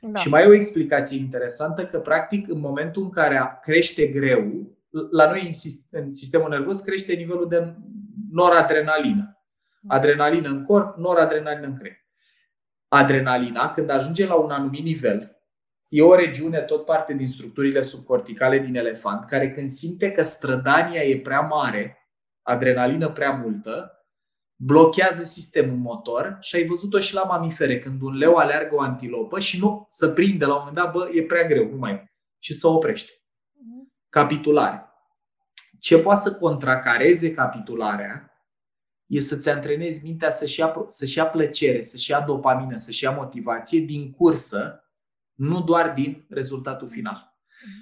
[0.00, 0.18] Da.
[0.20, 4.76] Și mai e o explicație interesantă că, practic, în momentul în care crește greu,
[5.10, 7.74] la noi în sis- în sistemul nervos crește nivelul de
[8.30, 9.40] noradrenalină.
[9.88, 12.05] Adrenalină în corp, noradrenalină în creier.
[12.88, 15.36] Adrenalina, când ajunge la un anumit nivel,
[15.88, 21.02] e o regiune tot parte din structurile subcorticale din elefant, care când simte că strădania
[21.02, 21.98] e prea mare,
[22.42, 23.90] adrenalină prea multă,
[24.56, 29.38] blochează sistemul motor și ai văzut-o și la mamifere, când un leu aleargă o antilopă
[29.38, 32.52] și nu să prinde la un moment dat, bă, e prea greu, nu mai și
[32.52, 33.12] să oprește.
[33.52, 33.92] Mhm.
[34.08, 34.84] Capitulare.
[35.80, 38.35] Ce poate să contracareze capitularea
[39.06, 43.80] e să-ți antrenezi mintea să-și ia, să-și ia plăcere, să-și ia dopamină, să-și ia motivație
[43.80, 44.84] din cursă,
[45.34, 47.34] nu doar din rezultatul final.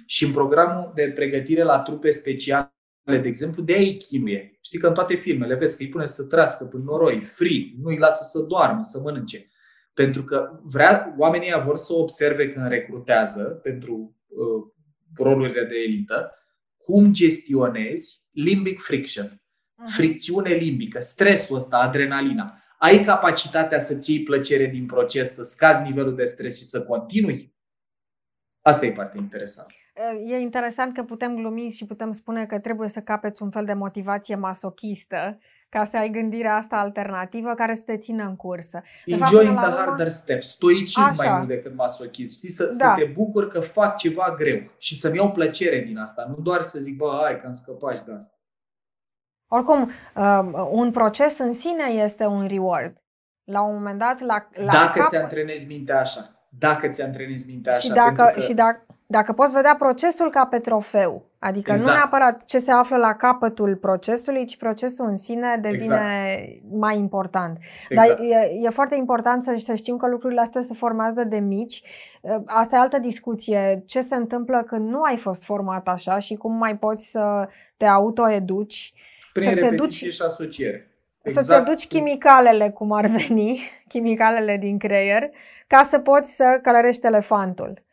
[0.05, 2.69] Și în programul de pregătire la trupe speciale,
[3.03, 4.57] de exemplu, de aia îi chinuie.
[4.61, 7.89] Știi că în toate filmele vezi că îi pune să trăscă până noroi, frig, nu
[7.89, 9.47] îi lasă să doarmă, să mănânce.
[9.93, 14.73] Pentru că vrea, oamenii ăia vor să observe când recrutează pentru uh,
[15.17, 16.31] rolurile de elită,
[16.77, 19.44] cum gestionezi limbic friction, Mhm.
[19.85, 22.53] Fricțiune limbică, stresul ăsta, adrenalina.
[22.77, 27.53] Ai capacitatea să-ți iei plăcere din proces, să scazi nivelul de stres și să continui?
[28.61, 29.73] Asta e partea interesantă.
[30.27, 33.73] E interesant că putem glumi și putem spune că trebuie să capeți un fel de
[33.73, 38.83] motivație masochistă ca să ai gândirea asta alternativă care să te țină în cursă.
[39.05, 41.13] De fapt, Enjoying până the la urmă- harder steps, stoicism Așa.
[41.29, 42.35] mai mult decât masochism.
[42.35, 42.93] Știi, să, să Da.
[42.95, 46.79] te bucur că fac ceva greu și să-mi iau plăcere din asta, nu doar să
[46.79, 48.35] zic, bă, hai că am scăpat și de asta.
[49.47, 52.93] Oricum, uh, un proces în sine este un reward.
[53.43, 55.07] La un moment dat, la, la dacă cap...
[55.07, 57.81] ți antrenezi mintea așa, dacă ți antrenezi mintea așa.
[57.81, 61.77] și dacă, pentru că, și dacă, dacă poți vedea procesul ca pe trofeu, adică nu
[61.77, 61.95] Exact.
[61.95, 67.59] neapărat ce se află la capătul procesului, ci procesul în sine devine mai important.
[67.89, 68.09] exact.
[68.09, 71.83] Dar e, e foarte important să, să știm că lucrurile astea se formează de mici.
[72.45, 73.83] Asta e altă discuție.
[73.85, 77.85] Ce se întâmplă când nu ai fost format așa și cum mai poți să te
[77.85, 78.93] autoeduci,
[79.35, 80.87] Prin să-ți repetiție educi, și asociere.
[81.23, 83.61] să-ți educi chimicalele, cum ar veni,
[83.91, 85.29] chimicalele din creier,
[85.67, 87.83] ca să poți să călărești elefantul.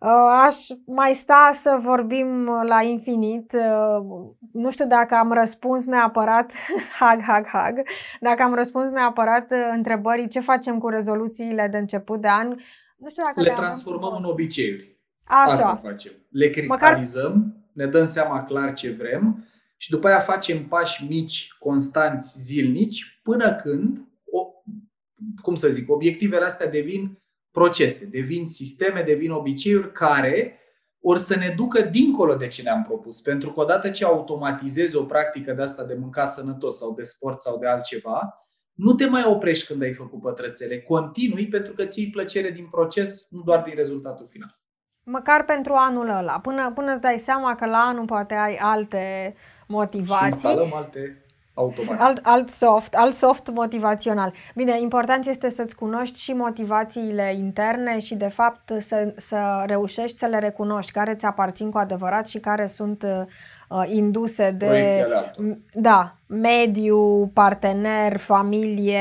[0.00, 0.10] Uh,
[0.44, 0.56] Aș
[0.86, 3.52] mai sta să vorbim la infinit.
[3.52, 6.52] Uh, Nu știu dacă am răspuns neapărat,
[7.00, 7.82] hag, hag, hag,
[8.20, 12.48] dacă am răspuns neapărat uh, întrebării ce facem cu rezoluțiile de început de an.
[12.96, 14.96] Nu știu dacă Le le-am transformăm în obiceiuri.
[15.24, 15.52] Așa.
[15.52, 16.12] Asta facem.
[16.30, 19.44] Le cristalizăm, ne dăm seama clar ce vrem
[19.80, 24.46] și după aia facem pași mici, constanți, zilnici, până când, o,
[25.42, 27.18] cum să zic, obiectivele astea devin
[27.50, 30.58] procese, devin sisteme, devin obiceiuri care
[31.00, 33.20] or să ne ducă dincolo de ce ne-am propus.
[33.20, 37.40] Pentru că odată ce automatizezi o practică de asta de mânca sănătos sau de sport
[37.40, 38.34] sau de altceva,
[38.72, 40.80] nu te mai oprești când ai făcut pătrățele.
[40.80, 44.58] Continui pentru că ții plăcere din proces, nu doar din rezultatul final.
[45.04, 49.34] Măcar pentru anul ăla, până, până îți dai seama că la anul poate ai alte
[49.68, 50.24] motivații.
[50.26, 51.22] Și instalăm alte
[51.54, 52.00] automat.
[52.00, 54.32] Alt, alt soft, alt soft motivațional.
[54.54, 60.26] Bine, important este să-ți cunoști și motivațiile interne și, de fapt, să, să reușești să
[60.26, 63.26] le recunoști care ți aparțin cu adevărat și care sunt uh,
[63.86, 65.06] induse de.
[65.72, 69.00] Da, mediu, partener, familie.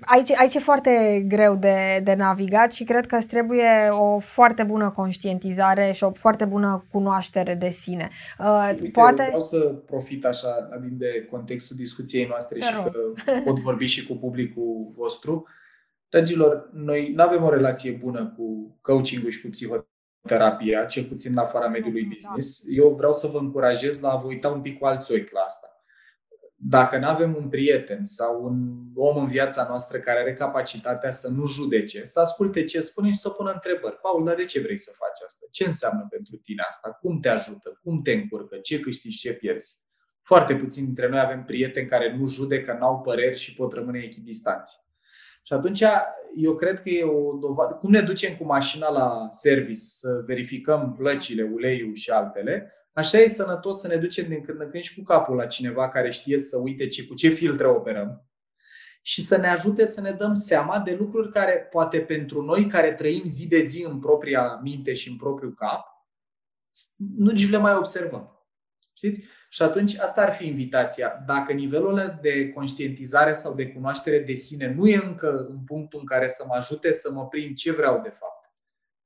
[0.00, 4.62] Aici, aici e foarte greu de, de navigat și cred că îți trebuie o foarte
[4.62, 8.08] bună conștientizare și o foarte bună cunoaștere de sine.
[8.38, 9.22] Uh, uite, Poate...
[9.22, 12.92] Vreau să profit așa din de contextul discuției noastre Te și rog.
[12.92, 15.46] că pot vorbi și cu publicul vostru.
[16.08, 19.99] Dragilor, noi nu avem o relație bună cu coaching și cu psihoterapia,
[20.88, 22.08] cel puțin în afara mediului da.
[22.14, 22.64] business.
[22.64, 22.72] Da.
[22.72, 25.40] Eu vreau să vă încurajez la a vă uita un pic cu alți ochi la
[25.40, 25.80] asta
[26.62, 31.28] dacă nu avem un prieten sau un om în viața noastră care are capacitatea să
[31.28, 33.96] nu judece, să asculte ce spune și să pună întrebări.
[33.96, 35.46] Paul, dar de ce vrei să faci asta?
[35.50, 36.90] Ce înseamnă pentru tine asta?
[36.90, 37.80] Cum te ajută?
[37.82, 38.56] Cum te încurcă?
[38.56, 39.18] Ce câștigi?
[39.18, 39.74] Ce pierzi?
[40.22, 44.76] Foarte puțin dintre noi avem prieteni care nu judecă, n-au păreri și pot rămâne echidistanți.
[45.42, 45.84] Și atunci
[46.36, 47.74] eu cred că e o dovadă.
[47.74, 53.28] Cum ne ducem cu mașina la service să verificăm plăcile, uleiul și altele, așa e
[53.28, 56.38] sănătos să ne ducem din când în când și cu capul la cineva care știe
[56.38, 58.24] să uite ce, cu ce filtre operăm
[59.02, 62.92] și să ne ajute să ne dăm seama de lucruri care poate pentru noi care
[62.92, 65.84] trăim zi de zi în propria minte și în propriul cap,
[66.96, 68.46] nu nici le mai observăm.
[68.96, 69.24] Știți?
[69.52, 71.22] Și atunci asta ar fi invitația.
[71.26, 76.06] Dacă nivelul de conștientizare sau de cunoaștere de sine nu e încă în punctul în
[76.06, 78.52] care să mă ajute să mă prind ce vreau de fapt,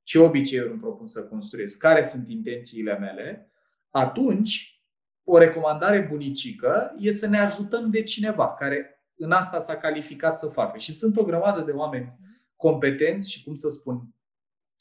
[0.03, 3.51] ce obiceiuri îmi propun să construiesc, care sunt intențiile mele,
[3.89, 4.81] atunci
[5.23, 10.47] o recomandare bunicică e să ne ajutăm de cineva care în asta s-a calificat să
[10.47, 10.77] facă.
[10.77, 12.17] Și sunt o grămadă de oameni
[12.55, 14.15] competenți și, cum să spun,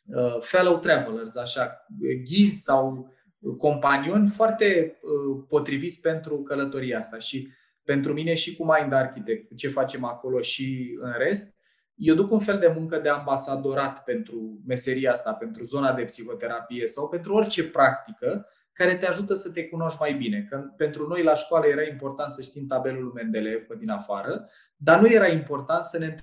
[0.05, 1.87] uh, fellow travelers, așa,
[2.25, 3.13] ghizi sau
[3.59, 7.19] companioni foarte uh, potriviți pentru călătoria asta.
[7.19, 7.49] Și
[7.83, 11.57] pentru mine și cu Mind Architect, ce facem acolo și în rest,
[11.95, 16.87] eu duc un fel de muncă de ambasadorat pentru meseria asta, pentru zona de psihoterapie
[16.87, 20.47] sau pentru orice practică care te ajută să te cunoști mai bine.
[20.51, 24.45] Că pentru noi la școală era important să știm tabelul Mendeleev pe din afară,
[24.77, 26.15] dar nu era important să ne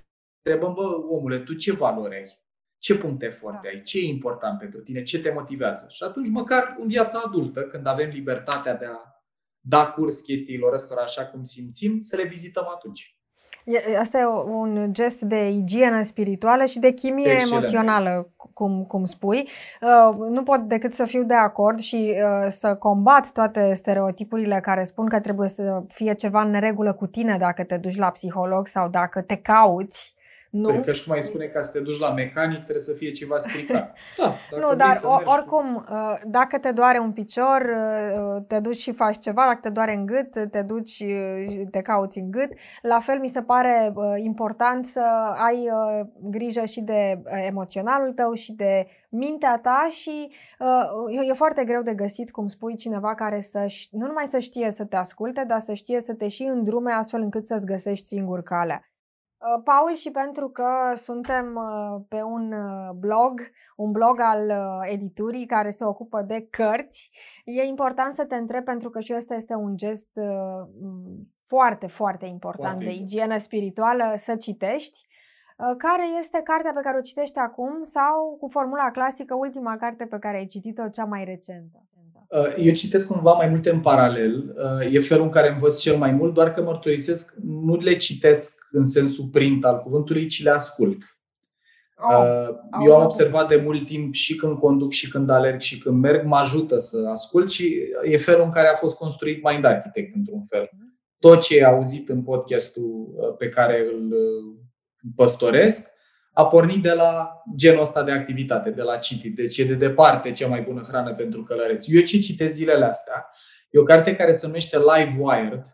[0.42, 2.41] întrebăm, bă, omule, tu ce valori ai?
[2.82, 3.82] Ce puncte forte ai?
[3.82, 5.02] Ce e important pentru tine?
[5.02, 5.86] Ce te motivează?
[5.90, 8.98] Și atunci, măcar în viața adultă, când avem libertatea de a
[9.60, 13.16] da curs chestiilor ăstora așa cum simțim, să le vizităm atunci.
[14.00, 17.52] Asta e un gest de igienă spirituală și de chimie Excelent.
[17.52, 19.48] emoțională, cum, cum spui.
[19.80, 24.84] Uh, nu pot decât să fiu de acord și uh, să combat toate stereotipurile care
[24.84, 28.66] spun că trebuie să fie ceva în neregulă cu tine dacă te duci la psiholog
[28.66, 30.14] sau dacă te cauți
[30.52, 30.68] nu.
[30.68, 33.10] Păi că și cum ai spune ca să te duci la mecanic trebuie să fie
[33.10, 33.96] ceva stricat.
[34.18, 35.92] Da, nu, dar oricum, cu...
[35.92, 39.94] Uh, dacă te doare un picior, uh, te duci și faci ceva, dacă te doare
[39.94, 42.50] în gât, te duci și te cauți în gât.
[42.82, 45.02] La fel mi se pare uh, important să
[45.46, 45.68] ai
[46.20, 51.94] grijă și de emoționalul tău și de mintea ta și uh, e foarte greu de
[51.94, 55.74] găsit, cum spui, cineva care să nu numai să știe să te asculte, dar să
[55.74, 58.91] știe să te și îndrume astfel încât să-ți găsești singur calea.
[59.42, 63.40] Uh, Paul, și pentru că suntem uh, pe un uh, blog,
[63.76, 67.10] un blog al editurii care se ocupă de cărți,
[67.44, 70.20] e important să te întreb pentru că și ăsta este un gest
[71.46, 75.06] foarte, foarte important foarte de igienă spirituală să citești.
[75.56, 80.18] Care este cartea pe care o citești acum sau cu formula clasică ultima carte pe
[80.18, 81.82] care ai citit-o, cea mai recentă?
[82.32, 84.54] Uh, eu citesc cumva mai multe în paralel.
[84.56, 88.66] Uh, e felul în care învăț cel mai mult, doar că mărturisesc, nu le citesc
[88.70, 91.02] în sensul print al cuvântului, ci le ascult.
[91.96, 92.48] Oh,
[92.86, 96.24] eu am observat de mult timp și când conduc, și când alerg, și când merg,
[96.24, 100.40] mă ajută să ascult și e felul în care a fost construit Mind Architect, într-un
[100.42, 100.70] fel.
[101.18, 103.08] Tot ce ai auzit în podcastul
[103.38, 104.14] pe care îl
[105.16, 105.90] păstoresc,
[106.32, 109.36] a pornit de la genul ăsta de activitate, de la citit.
[109.36, 111.94] Deci e de departe cea mai bună hrană pentru călăreți.
[111.94, 113.26] Eu ce citesc zilele astea?
[113.70, 115.64] E o carte care se numește Live Wired.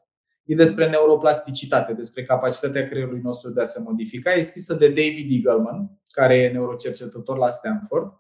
[0.45, 4.33] E despre neuroplasticitate, despre capacitatea creierului nostru de a se modifica.
[4.33, 8.13] E scrisă de David Eagleman, care e neurocercetător la Stanford.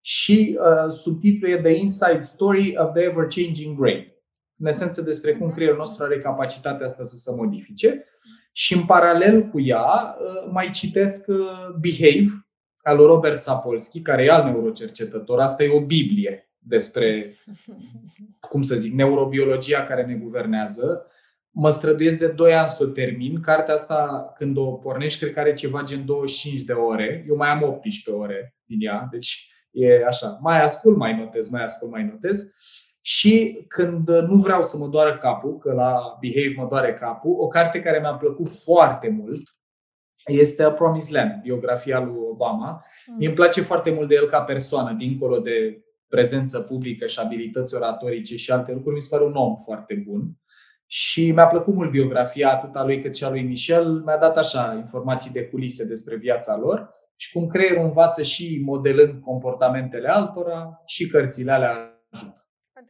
[0.00, 4.06] Și uh, subtitlul e The Inside Story of the Ever-Changing Brain.
[4.58, 8.04] În esență despre cum creierul nostru are capacitatea asta să se modifice.
[8.52, 11.36] Și în paralel cu ea uh, mai citesc uh,
[11.80, 12.44] Behave,
[12.82, 15.40] al lui Robert Sapolsky, care e alt neurocercetător.
[15.40, 17.34] Asta e o Biblie despre,
[18.50, 21.06] cum să zic, neurobiologia care ne guvernează.
[21.50, 23.40] Mă străduiesc de 2 ani să o termin.
[23.40, 27.24] Cartea asta, când o pornești, cred că are ceva gen 25 de ore.
[27.28, 30.38] Eu mai am 18 ore din ea, deci e așa.
[30.40, 32.52] Mai ascult, mai notez, mai ascult, mai notez.
[33.00, 37.46] Și când nu vreau să mă doară capul, că la Behave mă doare capul, o
[37.46, 39.42] carte care mi-a plăcut foarte mult
[40.26, 42.84] este A Promised Land, biografia lui Obama.
[43.06, 43.16] Mm.
[43.16, 47.74] Mie îmi place foarte mult de el ca persoană, dincolo de prezență publică și abilități
[47.74, 48.94] oratorice și alte lucruri.
[48.94, 50.30] Mi se pare un om foarte bun.
[50.86, 54.02] Și mi-a plăcut mult biografia atât a lui cât și a lui Michel.
[54.04, 59.22] Mi-a dat așa informații de culise despre viața lor și cum creierul învață și modelând
[59.22, 62.39] comportamentele altora și cărțile alea ajută.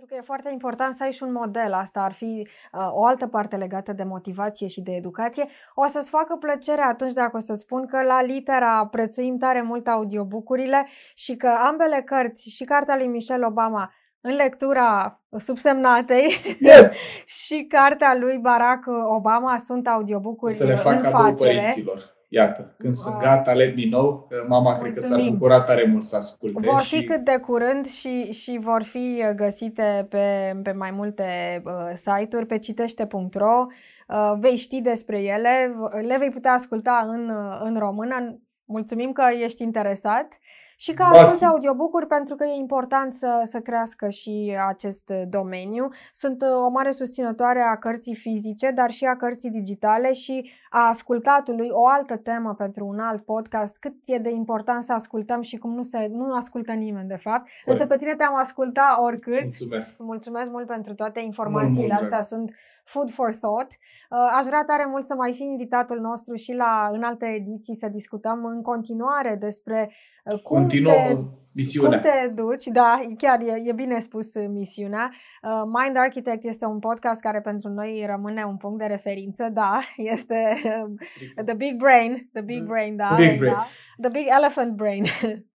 [0.01, 1.73] Pentru că e foarte important să ai și un model.
[1.73, 5.47] Asta ar fi uh, o altă parte legată de motivație și de educație.
[5.75, 9.89] O să-ți facă plăcere atunci dacă o să-ți spun că la Litera prețuim tare mult
[9.89, 16.91] audiobucurile și că ambele cărți, și cartea lui Michelle Obama, în lectura subsemnatei yes.
[17.45, 18.87] și cartea lui Barack
[19.17, 21.55] Obama sunt audiobookuri să le fac în facere.
[21.55, 22.19] Părinților.
[22.33, 23.03] Iată, când wow.
[23.03, 24.29] sunt gata, let me know.
[24.49, 24.83] Mama Mulțumim.
[24.83, 26.61] cred că s-ar bucura tare mult să asculte.
[26.71, 27.05] Vor fi și...
[27.05, 32.59] cât de curând și, și vor fi găsite pe, pe mai multe uh, site-uri, pe
[32.59, 33.67] citește.ro.
[34.09, 35.75] Uh, vei ști despre ele,
[36.07, 38.41] le vei putea asculta în, uh, în română.
[38.65, 40.39] Mulțumim că ești interesat.
[40.81, 45.89] Și că asculti audiobook-uri pentru că e important să, să crească și acest domeniu.
[46.13, 50.89] Sunt uh, o mare susținătoare a cărții fizice, dar și a cărții digitale și a
[50.89, 55.57] ascultatului, o altă temă pentru un alt podcast, cât e de important să ascultăm și
[55.57, 57.43] cum nu, se, nu ascultă nimeni, de fapt.
[57.43, 57.67] Corect.
[57.67, 59.43] Însă pe tine te-am ascultat oricât.
[59.43, 59.99] Mulțumesc!
[59.99, 62.23] Mulțumesc mult pentru toate informațiile mult, astea.
[62.23, 62.55] Sunt
[62.93, 63.71] food for thought.
[63.71, 67.77] Uh, aș vrea tare mult să mai fi invitatul nostru și la în alte ediții
[67.77, 69.93] să discutăm în continuare despre
[70.25, 71.17] uh, cum Continuă te,
[71.53, 72.01] misiunea.
[72.01, 72.65] cum te duci.
[72.65, 75.11] Da, chiar e, e bine spus uh, misiunea.
[75.81, 79.49] Mind Architect este un podcast care pentru noi rămâne un punct de referință.
[79.53, 79.79] Da,
[80.15, 80.53] este
[81.45, 82.29] The Big Brain.
[82.33, 83.15] The Big Brain, da.
[83.15, 83.53] The Big Brain.
[83.53, 83.67] Da,
[84.09, 85.05] the Big Elephant Brain.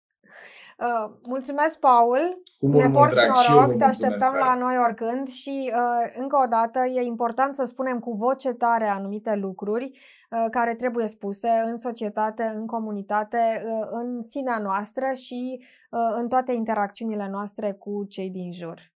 [0.84, 2.42] Uh, mulțumesc, Paul.
[2.60, 3.20] Cu mult, ne porți
[3.50, 8.00] noroc, te așteptăm la noi oricând și uh, încă o dată e important să spunem
[8.00, 14.22] cu voce tare anumite lucruri uh, care trebuie spuse în societate, în comunitate, uh, în
[14.22, 15.60] sinea noastră și
[15.90, 18.92] uh, în toate interacțiunile noastre cu cei din jur.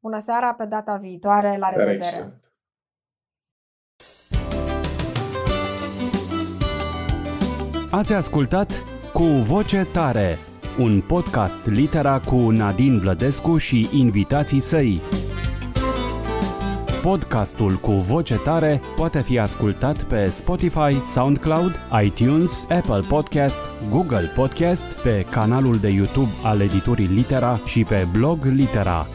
[0.00, 2.40] Bună seara, pe data viitoare, la Seara revedere!
[7.90, 8.70] Ați ascultat
[9.12, 10.36] Cu Voce Tare
[10.78, 15.00] un podcast litera cu Nadine Vlădescu și invitații săi.
[17.02, 23.58] Podcastul cu voce tare poate fi ascultat pe Spotify, SoundCloud, iTunes, Apple Podcast,
[23.90, 29.06] Google Podcast, pe canalul de YouTube al editurii Litera și pe blog Litera.